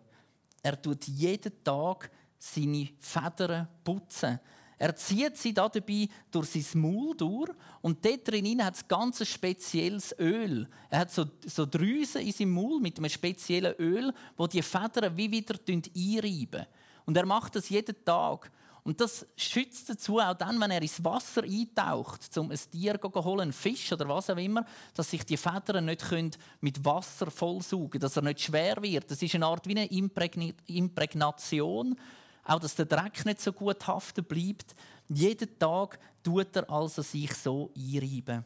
Er 0.64 0.82
tut 0.82 1.06
jeden 1.06 1.64
Tag 1.64 2.10
seine 2.40 2.90
Federn 3.00 3.68
putzen. 3.84 4.40
Er 4.80 4.96
zieht 4.96 5.38
sie 5.38 5.54
dabei 5.54 6.08
durch 6.32 6.50
sein 6.50 6.82
Maul 6.82 7.16
durch 7.18 7.50
und 7.82 8.06
dort 8.06 8.28
drin 8.28 8.64
hat 8.64 8.76
es 8.76 8.88
ganz 8.88 9.28
spezielles 9.28 10.16
Öl. 10.20 10.68
Er 10.90 11.00
hat 11.00 11.12
so, 11.12 11.26
so 11.46 11.66
Drüsen 11.66 12.22
in 12.22 12.32
seinem 12.32 12.52
Maul 12.52 12.80
mit 12.80 12.98
einem 12.98 13.10
speziellen 13.10 13.74
Öl, 13.80 14.14
wo 14.36 14.46
die 14.46 14.62
Federn 14.62 15.18
wie 15.18 15.32
wieder 15.32 15.56
einreiben. 15.68 16.66
Und 17.06 17.18
er 17.18 17.26
macht 17.26 17.56
das 17.56 17.70
jeden 17.70 17.96
Tag. 18.06 18.52
Und 18.84 19.02
das 19.02 19.26
schützt 19.36 19.90
dazu, 19.90 20.20
auch 20.20 20.36
dann, 20.36 20.62
wenn 20.62 20.72
er 20.72 20.82
ins 20.82 21.04
Wasser 21.04 21.44
eintaucht, 21.44 22.38
um 22.38 22.52
ein 22.52 22.60
Tier 22.72 22.98
zu 23.02 23.12
holen, 23.26 23.42
einen 23.42 23.52
Fisch 23.52 23.92
oder 23.92 24.08
was 24.08 24.30
auch 24.30 24.38
immer, 24.38 24.64
dass 24.94 25.10
sich 25.10 25.26
die 25.26 25.36
Federn 25.36 25.84
nicht 25.84 26.06
mit 26.62 26.86
Wasser 26.86 27.30
vollsaugen 27.30 27.90
können, 27.90 28.02
dass 28.02 28.16
er 28.16 28.22
nicht 28.22 28.40
schwer 28.40 28.82
wird. 28.82 29.12
Das 29.12 29.22
ist 29.22 29.36
eine 29.36 29.46
Art 29.46 29.68
wie 29.68 29.78
eine 29.78 29.88
Imprägnation 30.68 31.98
auch 32.48 32.60
dass 32.60 32.76
der 32.76 32.86
Dreck 32.86 33.26
nicht 33.26 33.42
so 33.42 33.52
gut 33.52 33.86
haften 33.86 34.24
bleibt. 34.24 34.76
Jeden 35.10 35.60
Tag 35.60 36.00
tut 36.24 36.56
er 36.56 36.70
also 36.70 37.02
sich 37.02 37.34
so 37.34 37.72
einreiben. 37.76 38.46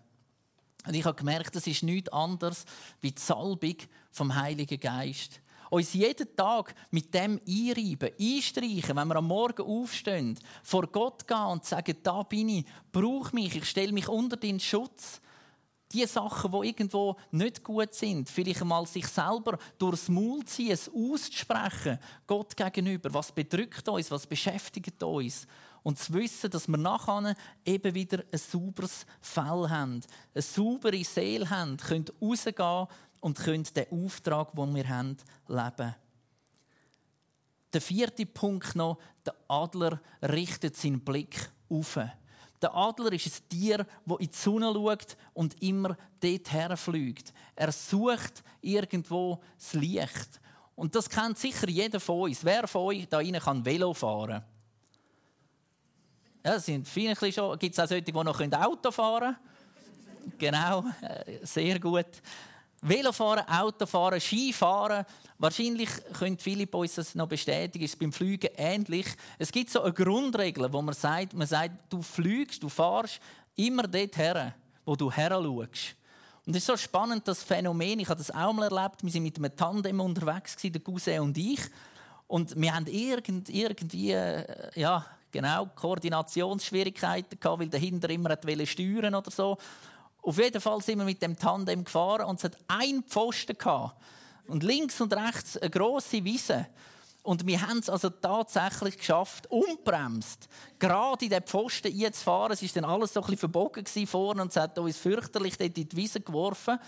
Und 0.86 0.96
ich 0.96 1.06
habe 1.06 1.16
gemerkt, 1.16 1.56
das 1.56 1.68
ist 1.68 1.84
nichts 1.84 2.12
anderes 2.12 2.66
wie 3.02 3.12
die 3.12 3.22
Salbung 3.22 3.76
vom 4.12 4.36
Heiligen 4.36 4.80
Geist. 4.80 5.40
Uns 5.70 5.94
jeden 5.94 6.36
Tag 6.36 6.74
mit 6.90 7.14
dem 7.14 7.40
einreiben, 7.48 8.10
einstreichen, 8.20 8.96
wenn 8.96 9.08
wir 9.08 9.16
am 9.16 9.28
Morgen 9.28 9.62
aufstehen, 9.62 10.38
vor 10.64 10.88
Gott 10.88 11.28
gehen 11.28 11.46
und 11.46 11.64
sagen, 11.64 11.96
da 12.04 12.24
bin 12.24 12.50
ich, 12.50 12.66
brauch 12.92 13.32
mich, 13.32 13.56
ich 13.56 13.70
stelle 13.70 13.94
mich 13.94 14.10
unter 14.10 14.36
den 14.36 14.60
Schutz 14.60 15.22
die 15.94 16.06
Sachen, 16.06 16.52
die 16.52 16.68
irgendwo 16.68 17.18
nicht 17.32 17.64
gut 17.64 17.94
sind, 17.94 18.30
vielleicht 18.30 18.62
einmal 18.62 18.86
sich 18.88 19.08
selber 19.08 19.58
durchs 19.78 20.10
Maul 20.10 20.44
ziehen, 20.46 20.72
es 20.72 20.90
auszusprechen, 20.90 22.00
Gott 22.28 22.56
gegenüber, 22.56 23.14
was 23.14 23.32
bedrückt 23.32 23.88
uns, 23.90 24.12
was 24.12 24.28
beschäftigt 24.28 25.02
uns. 25.04 25.48
Und 25.84 25.98
zu 25.98 26.14
wissen, 26.14 26.50
dass 26.50 26.68
wir 26.68 26.78
nachher 26.78 27.36
eben 27.66 27.96
wieder 27.96 28.24
ein 28.32 28.38
sauberes 28.38 29.06
Fell 29.20 29.70
haben, 29.70 30.02
eine 30.34 30.42
saubere 30.42 31.04
Seele 31.04 31.50
haben, 31.50 31.78
können 31.78 32.06
rausgehen 32.22 32.88
und 33.20 33.38
können 33.38 33.68
den 33.76 34.06
Auftrag, 34.06 34.54
den 34.54 34.76
wir 34.76 34.88
haben, 34.88 35.18
leben. 35.48 35.96
Der 37.74 37.82
vierte 37.82 38.26
Punkt 38.26 38.76
noch, 38.76 39.00
der 39.26 39.36
Adler 39.48 40.02
richtet 40.22 40.76
seinen 40.76 41.00
Blick 41.00 41.50
auf. 41.70 41.98
Der 42.62 42.76
Adler 42.76 43.12
ist 43.14 43.28
ein 43.28 43.50
Tier, 43.50 43.88
das 44.06 44.20
in 44.20 44.28
die 44.28 44.36
Sonne 44.38 44.72
schaut 44.74 45.18
und 45.34 45.62
immer 45.62 45.98
dort 46.20 46.80
fliegt. 46.80 47.34
Er 47.56 47.72
sucht 47.72 48.44
irgendwo 48.62 49.42
das 49.58 49.74
Licht. 49.74 50.40
Und 50.76 50.96
das 50.96 51.10
kennt 51.10 51.38
sicher 51.38 51.70
jeder 51.70 52.00
von 52.00 52.22
uns. 52.30 52.46
Wer 52.46 52.68
von 52.68 52.82
euch 52.82 53.08
da 53.08 53.18
rein 53.18 53.34
kann 53.34 53.66
Velo 53.66 53.94
fahren? 53.94 54.44
Ja, 56.44 56.60
sind 56.60 56.88
viele 56.88 57.16
schon. 57.32 57.58
Gibt 57.60 57.74
es 57.74 57.80
auch 57.80 57.88
solche, 57.88 58.04
die 58.04 58.12
noch 58.12 58.40
Auto 58.40 58.92
fahren 58.92 59.36
können? 59.36 60.38
Genau, 60.38 60.84
sehr 61.44 61.80
gut. 61.80 62.08
Velofahren, 62.82 63.48
Autofahren, 63.48 64.20
Skifahren. 64.20 65.06
Wahrscheinlich 65.38 65.90
können 66.18 66.38
Philipp 66.38 66.74
uns 66.74 66.96
das 66.96 67.14
noch 67.14 67.28
bestätigen, 67.28 67.86
ist 67.86 68.00
beim 68.00 68.12
Fliegen 68.12 68.50
ähnlich. 68.58 69.06
Es 69.38 69.52
gibt 69.52 69.70
so 69.70 69.84
eine 69.84 69.94
Grundregel, 69.94 70.72
wo 70.74 70.82
man 70.82 70.96
sagt, 70.96 71.34
man 71.34 71.48
sagt, 71.48 71.74
du 71.90 72.02
fliegst, 72.02 72.64
du 72.64 72.70
fahrst 72.70 73.20
immer 73.56 73.84
dort 73.84 74.18
her, 74.18 74.56
wo 74.84 74.96
du 74.96 75.12
her 75.12 75.30
schaust. 75.30 75.96
Und 76.46 76.56
es 76.56 76.64
ist 76.64 76.66
so 76.66 76.76
spannend, 76.78 77.28
das 77.28 77.44
Phänomen. 77.44 78.00
Ich 78.00 78.10
habe 78.10 78.18
das 78.18 78.32
auch 78.32 78.52
mal 78.52 78.72
erlebt. 78.72 79.04
Wir 79.04 79.12
sind 79.12 79.24
mit 79.24 79.38
einem 79.38 79.56
Tandem 79.56 80.00
unterwegs, 80.00 80.56
der 80.56 80.82
Cousin 80.82 81.20
und 81.20 81.38
ich. 81.38 81.62
Und 82.28 82.60
wir 82.60 82.74
haben 82.74 82.88
irgend, 82.88 83.50
irgendwie, 83.50 84.12
äh, 84.12 84.44
ja, 84.74 85.06
genau, 85.32 85.68
Koordinationsschwierigkeiten 85.76 87.40
gehabt, 87.40 87.60
weil 87.60 87.70
dahinter 87.70 88.10
immer 88.10 88.36
steuern 88.66 89.14
oder 89.14 89.30
so. 89.30 89.58
Auf 90.22 90.38
jeden 90.38 90.62
Fall 90.62 90.82
sind 90.82 91.00
wir 91.00 91.06
mit 91.06 91.22
dem 91.22 91.38
Tandem 91.38 91.84
gefahren 91.84 92.28
und 92.28 92.38
es 92.38 92.44
hat 92.44 92.58
einen 92.68 93.04
Pfosten 93.04 93.58
gehabt. 93.58 93.96
Und 94.48 94.64
links 94.64 95.00
und 95.02 95.14
rechts 95.14 95.58
eine 95.58 95.70
grosse 95.70 96.24
Wiese. 96.24 96.68
Und 97.24 97.46
wir 97.46 97.62
haben 97.62 97.78
es 97.78 97.90
also 97.90 98.10
tatsächlich 98.10 98.98
geschafft, 98.98 99.50
unbremst, 99.52 100.48
gerade 100.80 101.26
in 101.26 101.32
den 101.32 101.44
Pfosten 101.44 101.94
einzufahren. 101.94 102.52
Es 102.54 102.64
war 102.64 102.82
dann 102.82 102.90
alles 102.90 103.14
so 103.14 103.20
ein 103.22 103.26
bisschen 103.26 103.38
verbogen 103.38 103.86
vorne 104.08 104.42
und 104.42 104.50
es 104.50 104.58
hat 104.58 104.78
uns 104.80 104.98
fürchterlich 104.98 105.58
dort 105.58 105.78
in 105.78 105.88
die 105.88 105.98
Wiese 105.98 106.22
geworfen. 106.22 106.80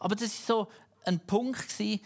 Aber 0.00 0.16
das 0.16 0.48
war 0.48 0.56
so 0.56 0.68
ein 1.04 1.20
Punkt, 1.20 1.68
gewesen, 1.68 2.00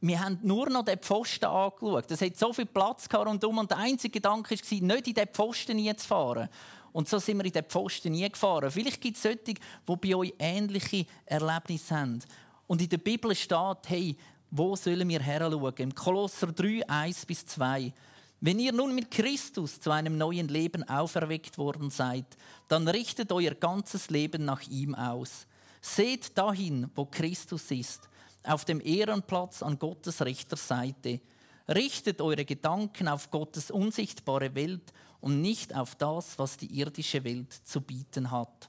wir 0.00 0.18
haben 0.18 0.40
nur 0.42 0.68
noch 0.68 0.84
den 0.84 0.98
Pfosten 0.98 1.44
angeschaut. 1.44 2.10
Es 2.10 2.20
hat 2.20 2.36
so 2.36 2.52
viel 2.52 2.66
Platz 2.66 3.06
rundum 3.14 3.58
und 3.58 3.70
der 3.70 3.78
einzige 3.78 4.18
Gedanke 4.18 4.56
war, 4.56 4.80
nicht 4.80 5.06
in 5.06 5.14
den 5.14 5.28
Pfosten 5.28 5.78
einzufahren. 5.78 6.48
Und 6.92 7.08
so 7.08 7.18
sind 7.18 7.38
wir 7.38 7.44
in 7.46 7.52
den 7.52 7.64
Pfosten 7.64 8.12
nie 8.12 8.28
gefahren. 8.28 8.70
Vielleicht 8.70 9.00
gibt 9.00 9.16
es 9.16 9.22
solche, 9.22 9.38
die 9.44 9.56
bei 9.86 10.14
euch 10.14 10.34
ähnliche 10.38 11.06
Erlebnisse 11.24 11.96
haben. 11.96 12.22
Und 12.66 12.82
in 12.82 12.88
der 12.88 12.98
Bibel 12.98 13.34
steht, 13.34 13.78
hey, 13.86 14.16
wo 14.50 14.76
sollen 14.76 15.08
wir 15.08 15.20
heranschauen? 15.20 15.74
Im 15.78 15.94
Kolosser 15.94 16.48
3, 16.48 16.86
1 16.88 17.26
bis 17.26 17.46
2. 17.46 17.92
Wenn 18.40 18.58
ihr 18.58 18.72
nun 18.72 18.94
mit 18.94 19.10
Christus 19.10 19.80
zu 19.80 19.90
einem 19.90 20.18
neuen 20.18 20.48
Leben 20.48 20.82
auferweckt 20.88 21.58
worden 21.58 21.90
seid, 21.90 22.26
dann 22.68 22.88
richtet 22.88 23.30
euer 23.32 23.54
ganzes 23.54 24.10
Leben 24.10 24.44
nach 24.44 24.62
ihm 24.68 24.94
aus. 24.94 25.46
Seht 25.80 26.36
dahin, 26.36 26.90
wo 26.94 27.06
Christus 27.06 27.70
ist, 27.70 28.08
auf 28.42 28.64
dem 28.64 28.80
Ehrenplatz 28.80 29.62
an 29.62 29.78
Gottes 29.78 30.22
rechter 30.22 30.56
Seite. 30.56 31.20
Richtet 31.68 32.20
eure 32.20 32.44
Gedanken 32.44 33.08
auf 33.08 33.30
Gottes 33.30 33.70
unsichtbare 33.70 34.54
Welt 34.54 34.92
und 35.22 35.40
nicht 35.40 35.74
auf 35.74 35.94
das, 35.94 36.38
was 36.38 36.56
die 36.58 36.78
irdische 36.78 37.24
Welt 37.24 37.52
zu 37.52 37.80
bieten 37.80 38.30
hat. 38.30 38.68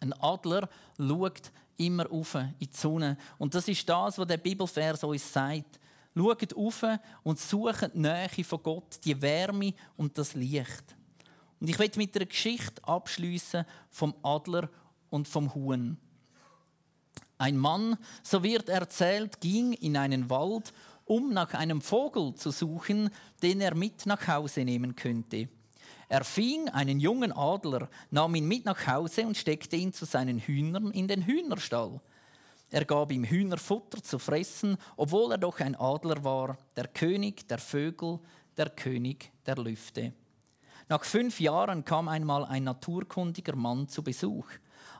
Ein 0.00 0.12
Adler 0.14 0.68
schaut 0.98 1.52
immer 1.76 2.10
auf 2.10 2.34
in 2.34 2.54
die 2.60 2.68
Sonne. 2.72 3.16
Und 3.38 3.54
das 3.54 3.68
ist 3.68 3.88
das, 3.88 4.18
was 4.18 4.26
der 4.26 4.38
Bibelvers 4.38 5.04
uns 5.04 5.32
sagt. 5.32 5.78
Schaut 6.16 6.52
auf 6.54 6.84
und 7.22 7.38
sucht 7.38 7.94
die 7.94 7.98
Nähe 8.00 8.44
von 8.44 8.62
Gott, 8.62 8.98
die 9.04 9.22
Wärme 9.22 9.72
und 9.96 10.18
das 10.18 10.34
Licht. 10.34 10.96
Und 11.60 11.68
ich 11.68 11.78
möchte 11.78 11.98
mit 11.98 12.16
einer 12.16 12.26
Geschichte 12.26 12.82
abschließen 12.82 13.64
vom 13.88 14.14
Adler 14.22 14.68
und 15.10 15.28
vom 15.28 15.54
Huhn. 15.54 15.96
Ein 17.38 17.56
Mann, 17.56 17.96
so 18.22 18.42
wird 18.42 18.68
erzählt, 18.68 19.40
ging 19.40 19.74
in 19.74 19.96
einen 19.96 20.28
Wald 20.28 20.72
um 21.06 21.32
nach 21.32 21.54
einem 21.54 21.80
Vogel 21.80 22.34
zu 22.34 22.50
suchen, 22.50 23.10
den 23.42 23.60
er 23.60 23.74
mit 23.74 24.04
nach 24.04 24.28
Hause 24.28 24.64
nehmen 24.64 24.94
könnte. 24.94 25.48
Er 26.08 26.24
fing 26.24 26.68
einen 26.68 27.00
jungen 27.00 27.32
Adler, 27.32 27.88
nahm 28.10 28.34
ihn 28.34 28.46
mit 28.46 28.64
nach 28.64 28.86
Hause 28.86 29.26
und 29.26 29.36
steckte 29.36 29.76
ihn 29.76 29.92
zu 29.92 30.04
seinen 30.04 30.38
Hühnern 30.38 30.90
in 30.90 31.08
den 31.08 31.24
Hühnerstall. 31.24 32.00
Er 32.70 32.84
gab 32.84 33.12
ihm 33.12 33.24
Hühnerfutter 33.24 34.02
zu 34.02 34.18
fressen, 34.18 34.76
obwohl 34.96 35.32
er 35.32 35.38
doch 35.38 35.60
ein 35.60 35.76
Adler 35.76 36.22
war, 36.22 36.58
der 36.74 36.88
König 36.88 37.48
der 37.48 37.58
Vögel, 37.58 38.18
der 38.56 38.70
König 38.70 39.32
der 39.46 39.56
Lüfte. 39.56 40.12
Nach 40.88 41.04
fünf 41.04 41.40
Jahren 41.40 41.84
kam 41.84 42.08
einmal 42.08 42.44
ein 42.44 42.64
naturkundiger 42.64 43.56
Mann 43.56 43.88
zu 43.88 44.02
Besuch. 44.02 44.46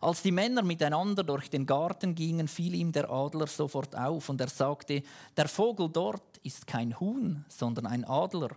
Als 0.01 0.23
die 0.23 0.33
Männer 0.33 0.63
miteinander 0.63 1.25
durch 1.25 1.49
den 1.51 1.67
Garten 1.67 2.15
gingen, 2.15 2.49
fiel 2.49 2.75
ihm 2.75 2.93
der 2.93 3.11
Adler 3.11 3.47
sofort 3.47 3.97
auf 3.97 4.29
und 4.29 4.41
er 4.41 4.49
sagte, 4.49 5.03
der 5.37 5.49
Vogel 5.49 5.89
dort 5.89 6.39
ist 6.43 6.67
kein 6.67 6.99
Huhn, 7.01 7.45
sondern 7.49 7.87
ein 7.87 8.05
Adler. 8.05 8.51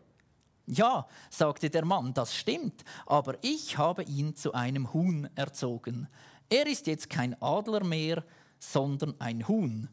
Ja, 0.68 1.08
sagte 1.30 1.70
der 1.70 1.86
Mann, 1.86 2.14
das 2.14 2.36
stimmt, 2.36 2.84
aber 3.08 3.36
ich 3.42 3.78
habe 3.78 4.04
ihn 4.04 4.36
zu 4.36 4.54
einem 4.54 4.94
Huhn 4.94 5.28
erzogen. 5.36 6.08
Er 6.50 6.68
ist 6.68 6.88
jetzt 6.88 7.10
kein 7.10 7.40
Adler 7.42 7.84
mehr, 7.84 8.24
sondern 8.60 9.16
ein 9.20 9.48
Huhn. 9.48 9.90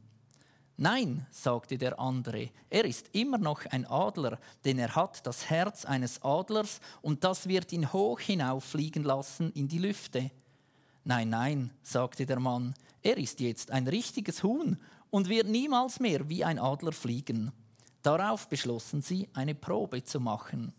Nein, 0.79 1.27
sagte 1.31 1.79
der 1.79 1.99
andere, 1.99 2.51
er 2.69 2.85
ist 2.85 3.09
immer 3.15 3.39
noch 3.39 3.65
ein 3.71 3.87
Adler, 3.87 4.39
denn 4.67 4.79
er 4.79 4.95
hat 4.95 5.27
das 5.27 5.49
Herz 5.49 5.87
eines 5.87 6.23
Adlers 6.23 6.81
und 7.01 7.25
das 7.25 7.49
wird 7.49 7.73
ihn 7.73 7.95
hoch 7.95 8.21
hinauffliegen 8.21 9.03
lassen 9.03 9.51
in 9.53 9.69
die 9.69 9.79
Lüfte. 9.79 10.31
Nein, 11.09 11.31
nein, 11.31 11.71
sagte 11.85 12.27
der 12.27 12.41
Mann, 12.41 12.75
er 13.01 13.17
ist 13.17 13.39
jetzt 13.39 13.71
ein 13.71 13.87
richtiges 13.87 14.43
Huhn 14.43 14.77
und 15.09 15.29
wird 15.29 15.47
niemals 15.47 16.01
mehr 16.01 16.29
wie 16.29 16.43
ein 16.43 16.59
Adler 16.59 16.91
fliegen. 16.91 17.53
Darauf 18.03 18.49
beschlossen 18.49 19.03
sie, 19.03 19.29
eine 19.33 19.55
Probe 19.55 20.03
zu 20.03 20.19
machen. 20.19 20.73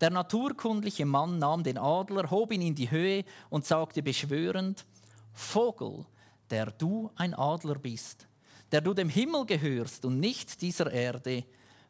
Der 0.00 0.10
naturkundliche 0.10 1.06
Mann 1.06 1.38
nahm 1.38 1.62
den 1.62 1.78
Adler, 1.78 2.32
hob 2.32 2.52
ihn 2.52 2.62
in 2.62 2.74
die 2.74 2.90
Höhe 2.90 3.24
und 3.48 3.64
sagte 3.64 4.02
beschwörend, 4.02 4.84
Vogel, 5.32 6.04
der 6.50 6.72
du 6.72 7.12
ein 7.14 7.32
Adler 7.32 7.78
bist, 7.78 8.26
der 8.72 8.80
du 8.80 8.92
dem 8.92 9.08
Himmel 9.08 9.46
gehörst 9.46 10.04
und 10.04 10.18
nicht 10.18 10.60
dieser 10.62 10.90
Erde, 10.90 11.44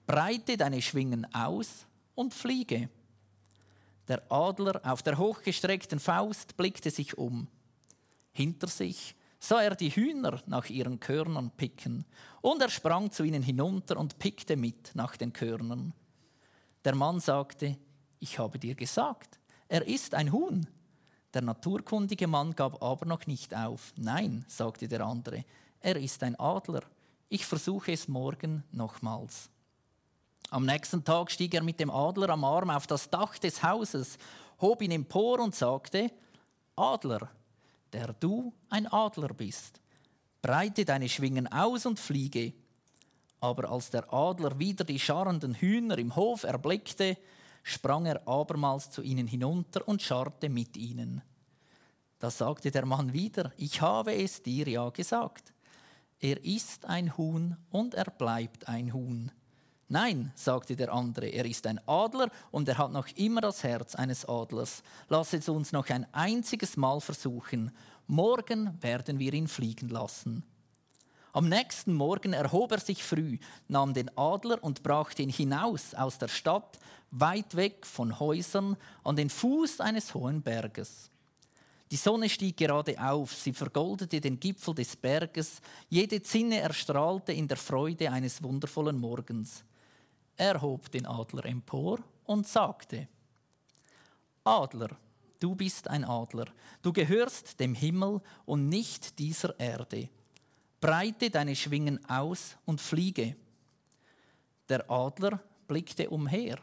breite 0.06 0.58
deine 0.58 0.82
Schwingen 0.82 1.26
aus 1.32 1.86
und 2.14 2.34
fliege. 2.34 2.90
Der 4.08 4.22
Adler 4.32 4.80
auf 4.84 5.02
der 5.02 5.18
hochgestreckten 5.18 6.00
Faust 6.00 6.56
blickte 6.56 6.90
sich 6.90 7.18
um. 7.18 7.46
Hinter 8.32 8.66
sich 8.66 9.14
sah 9.38 9.62
er 9.62 9.74
die 9.76 9.90
Hühner 9.90 10.42
nach 10.46 10.68
ihren 10.68 10.98
Körnern 10.98 11.50
picken, 11.50 12.06
und 12.40 12.62
er 12.62 12.70
sprang 12.70 13.10
zu 13.10 13.24
ihnen 13.24 13.42
hinunter 13.42 13.96
und 13.98 14.18
pickte 14.18 14.56
mit 14.56 14.92
nach 14.94 15.16
den 15.16 15.32
Körnern. 15.32 15.92
Der 16.84 16.94
Mann 16.94 17.20
sagte, 17.20 17.76
ich 18.18 18.38
habe 18.38 18.58
dir 18.58 18.74
gesagt, 18.74 19.38
er 19.68 19.86
ist 19.86 20.14
ein 20.14 20.32
Huhn. 20.32 20.66
Der 21.34 21.42
naturkundige 21.42 22.26
Mann 22.26 22.54
gab 22.54 22.82
aber 22.82 23.04
noch 23.06 23.26
nicht 23.26 23.54
auf. 23.54 23.92
Nein, 23.96 24.44
sagte 24.48 24.88
der 24.88 25.04
andere, 25.04 25.44
er 25.80 25.96
ist 25.96 26.22
ein 26.22 26.38
Adler. 26.40 26.82
Ich 27.28 27.44
versuche 27.44 27.92
es 27.92 28.08
morgen 28.08 28.64
nochmals. 28.72 29.50
Am 30.50 30.64
nächsten 30.64 31.04
Tag 31.04 31.30
stieg 31.30 31.52
er 31.54 31.62
mit 31.62 31.78
dem 31.78 31.90
Adler 31.90 32.30
am 32.30 32.44
Arm 32.44 32.70
auf 32.70 32.86
das 32.86 33.10
Dach 33.10 33.36
des 33.38 33.62
Hauses, 33.62 34.16
hob 34.60 34.80
ihn 34.80 34.92
empor 34.92 35.40
und 35.40 35.54
sagte, 35.54 36.10
Adler, 36.74 37.28
der 37.92 38.14
du 38.14 38.52
ein 38.70 38.86
Adler 38.86 39.34
bist, 39.34 39.80
breite 40.40 40.86
deine 40.86 41.08
Schwingen 41.08 41.46
aus 41.52 41.84
und 41.84 42.00
fliege. 42.00 42.54
Aber 43.40 43.70
als 43.70 43.90
der 43.90 44.12
Adler 44.12 44.58
wieder 44.58 44.84
die 44.84 44.98
scharrenden 44.98 45.54
Hühner 45.54 45.98
im 45.98 46.16
Hof 46.16 46.44
erblickte, 46.44 47.18
sprang 47.62 48.06
er 48.06 48.26
abermals 48.26 48.90
zu 48.90 49.02
ihnen 49.02 49.26
hinunter 49.26 49.86
und 49.86 50.00
scharrte 50.00 50.48
mit 50.48 50.76
ihnen. 50.78 51.22
Da 52.18 52.30
sagte 52.30 52.70
der 52.70 52.86
Mann 52.86 53.12
wieder, 53.12 53.52
ich 53.58 53.80
habe 53.82 54.14
es 54.14 54.42
dir 54.42 54.66
ja 54.66 54.88
gesagt. 54.88 55.52
Er 56.20 56.42
ist 56.42 56.86
ein 56.86 57.16
Huhn 57.16 57.56
und 57.70 57.94
er 57.94 58.10
bleibt 58.10 58.66
ein 58.66 58.92
Huhn. 58.92 59.30
Nein, 59.90 60.32
sagte 60.34 60.76
der 60.76 60.92
andere, 60.92 61.28
er 61.28 61.46
ist 61.46 61.66
ein 61.66 61.80
Adler 61.86 62.30
und 62.50 62.68
er 62.68 62.76
hat 62.76 62.92
noch 62.92 63.08
immer 63.16 63.40
das 63.40 63.62
Herz 63.62 63.94
eines 63.94 64.26
Adlers. 64.28 64.82
Lass 65.08 65.32
es 65.32 65.48
uns 65.48 65.72
noch 65.72 65.88
ein 65.88 66.06
einziges 66.12 66.76
Mal 66.76 67.00
versuchen. 67.00 67.72
Morgen 68.06 68.76
werden 68.82 69.18
wir 69.18 69.32
ihn 69.32 69.48
fliegen 69.48 69.88
lassen. 69.88 70.44
Am 71.32 71.48
nächsten 71.48 71.94
Morgen 71.94 72.34
erhob 72.34 72.72
er 72.72 72.80
sich 72.80 73.02
früh, 73.02 73.38
nahm 73.68 73.94
den 73.94 74.10
Adler 74.16 74.62
und 74.62 74.82
brachte 74.82 75.22
ihn 75.22 75.30
hinaus 75.30 75.94
aus 75.94 76.18
der 76.18 76.28
Stadt, 76.28 76.78
weit 77.10 77.56
weg 77.56 77.86
von 77.86 78.18
Häusern, 78.18 78.76
an 79.04 79.16
den 79.16 79.30
Fuß 79.30 79.80
eines 79.80 80.12
hohen 80.14 80.42
Berges. 80.42 81.10
Die 81.90 81.96
Sonne 81.96 82.28
stieg 82.28 82.58
gerade 82.58 83.00
auf, 83.00 83.32
sie 83.32 83.54
vergoldete 83.54 84.20
den 84.20 84.38
Gipfel 84.38 84.74
des 84.74 84.96
Berges, 84.96 85.62
jede 85.88 86.22
Zinne 86.22 86.60
erstrahlte 86.60 87.32
in 87.32 87.48
der 87.48 87.56
Freude 87.56 88.10
eines 88.10 88.42
wundervollen 88.42 88.98
Morgens. 88.98 89.64
Er 90.38 90.62
hob 90.62 90.88
den 90.92 91.04
Adler 91.04 91.44
empor 91.46 91.98
und 92.24 92.46
sagte, 92.46 93.08
Adler, 94.44 94.96
du 95.40 95.56
bist 95.56 95.88
ein 95.88 96.04
Adler, 96.04 96.46
du 96.80 96.92
gehörst 96.92 97.58
dem 97.58 97.74
Himmel 97.74 98.20
und 98.46 98.68
nicht 98.68 99.18
dieser 99.18 99.58
Erde. 99.58 100.08
Breite 100.80 101.28
deine 101.28 101.56
Schwingen 101.56 102.08
aus 102.08 102.56
und 102.64 102.80
fliege. 102.80 103.34
Der 104.68 104.88
Adler 104.88 105.42
blickte 105.66 106.08
umher, 106.08 106.60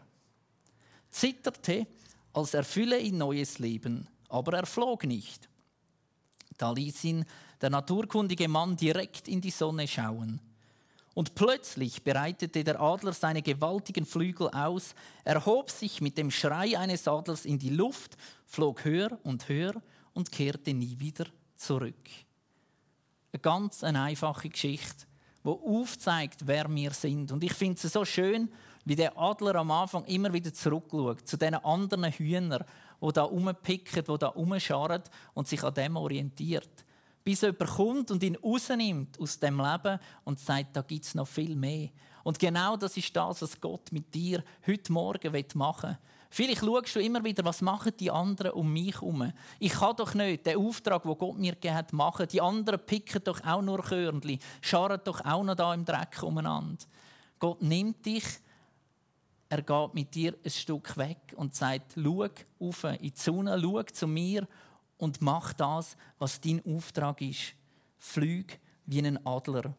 zitterte, 1.11 1.85
als 2.31 2.53
erfülle 2.53 2.97
ihn 2.99 3.17
neues 3.17 3.59
Leben, 3.59 4.07
aber 4.29 4.57
er 4.57 4.65
flog 4.65 5.03
nicht. 5.03 5.49
Da 6.57 6.71
ließ 6.71 7.03
ihn 7.03 7.25
der 7.59 7.71
naturkundige 7.71 8.47
Mann 8.47 8.77
direkt 8.77 9.27
in 9.27 9.41
die 9.41 9.51
Sonne 9.51 9.85
schauen. 9.85 10.39
Und 11.15 11.33
plötzlich 11.33 12.03
breitete 12.03 12.65
der 12.65 12.79
Adler 12.79 13.13
seine 13.13 13.41
gewaltigen 13.41 14.05
Flügel 14.05 14.49
aus, 14.49 14.93
erhob 15.23 15.71
sich 15.71 16.01
mit 16.01 16.17
dem 16.17 16.29
Schrei 16.29 16.77
eines 16.77 17.07
Adlers 17.07 17.45
in 17.45 17.57
die 17.57 17.69
Luft, 17.69 18.17
flog 18.45 18.83
höher 18.83 19.17
und 19.23 19.47
höher 19.47 19.81
und 20.13 20.29
kehrte 20.29 20.73
nie 20.73 20.99
wieder 20.99 21.25
zurück. 21.55 22.09
Eine 23.31 23.39
ganz 23.39 23.81
eine 23.81 24.01
einfache 24.01 24.49
Geschichte, 24.49 25.05
die 25.45 25.49
aufzeigt, 25.49 26.47
wer 26.47 26.67
wir 26.69 26.91
sind. 26.91 27.31
Und 27.31 27.45
ich 27.45 27.53
finde 27.53 27.79
es 27.81 27.93
so 27.93 28.03
schön, 28.03 28.51
wie 28.83 28.97
der 28.97 29.17
Adler 29.17 29.55
am 29.55 29.71
Anfang 29.71 30.03
immer 30.05 30.33
wieder 30.33 30.53
zurückschaut 30.53 31.25
zu 31.25 31.37
den 31.37 31.55
anderen 31.55 32.11
Hühnern, 32.11 32.65
die 33.01 33.13
da 33.13 33.23
rumpicken, 33.23 34.03
die 34.03 34.17
da 34.17 34.27
rumscharren 34.27 35.03
und 35.33 35.47
sich 35.47 35.63
an 35.63 35.73
dem 35.73 35.95
orientiert 35.95 36.84
bis 37.25 37.41
jemand 37.41 37.71
kommt 37.71 38.11
und 38.11 38.23
ihn 38.23 38.35
rausnimmt 38.35 39.19
aus 39.19 39.39
dem 39.39 39.59
Leben 39.59 39.99
und 40.23 40.39
sagt, 40.39 40.75
da 40.75 40.81
gibt 40.83 41.05
es 41.05 41.15
noch 41.15 41.27
viel 41.27 41.55
mehr. 41.55 41.89
Und 42.23 42.39
genau 42.39 42.77
das 42.77 42.95
ist 42.95 43.15
das, 43.15 43.41
was 43.41 43.59
Gott 43.59 43.91
mit 43.91 44.13
dir 44.13 44.43
heute 44.65 44.93
Morgen 44.93 45.45
machen 45.55 45.89
will. 45.89 45.97
Vielleicht 46.29 46.61
schaust 46.61 46.95
du 46.95 46.99
immer 46.99 47.23
wieder, 47.23 47.43
was 47.43 47.61
machen 47.61 47.93
die 47.99 48.11
anderen 48.11 48.51
um 48.51 48.71
mich 48.71 48.95
herum. 48.95 49.31
Ich 49.57 49.71
kann 49.71 49.95
doch 49.95 50.13
nicht 50.13 50.45
den 50.45 50.57
Auftrag, 50.57 51.03
den 51.03 51.17
Gott 51.17 51.37
mir 51.37 51.53
gegeben 51.53 51.75
hat, 51.75 51.93
machen. 51.93 52.27
Die 52.27 52.41
anderen 52.41 52.79
picken 52.79 53.23
doch 53.23 53.43
auch 53.43 53.61
nur 53.61 53.81
Körnchen, 53.81 54.39
scharren 54.61 55.01
doch 55.03 55.23
auch 55.25 55.43
noch 55.43 55.55
da 55.55 55.73
im 55.73 55.85
Dreck 55.85 56.21
umeinander. 56.21 56.83
Gott 57.39 57.61
nimmt 57.61 58.05
dich, 58.05 58.25
er 59.49 59.61
geht 59.61 59.93
mit 59.93 60.13
dir 60.13 60.35
ein 60.43 60.51
Stück 60.51 60.95
weg 60.97 61.33
und 61.37 61.55
sagt, 61.55 61.93
schau 61.95 62.27
auf 62.59 62.83
in 62.83 62.97
die 62.99 63.13
Sonne, 63.15 63.59
schau 63.61 63.83
zu 63.83 64.07
mir 64.07 64.47
und 64.97 65.21
mach 65.21 65.53
das, 65.53 65.97
was 66.17 66.41
dein 66.41 66.63
Auftrag 66.65 67.21
ist. 67.21 67.53
Flüg 67.97 68.59
wie 68.85 68.99
ein 68.99 69.25
Adler. 69.25 69.73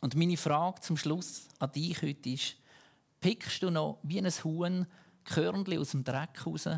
Und 0.00 0.14
meine 0.14 0.36
Frage 0.36 0.80
zum 0.80 0.96
Schluss 0.96 1.48
an 1.58 1.72
dich 1.72 2.00
heute 2.02 2.30
ist, 2.30 2.56
pickst 3.20 3.62
du 3.62 3.70
noch 3.70 3.98
wie 4.02 4.18
ein 4.18 4.30
Huhn 4.30 4.86
Körnchen 5.24 5.78
aus 5.78 5.90
dem 5.90 6.04
Dreck 6.04 6.46
raus 6.46 6.68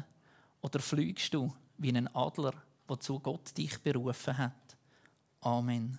oder 0.61 0.78
fliegst 0.80 1.32
du 1.34 1.53
wie 1.78 1.96
ein 1.96 2.14
Adler, 2.14 2.55
wozu 2.86 3.18
Gott 3.20 3.57
dich 3.57 3.78
berufen 3.80 4.36
hat? 4.36 4.76
Amen. 5.40 5.98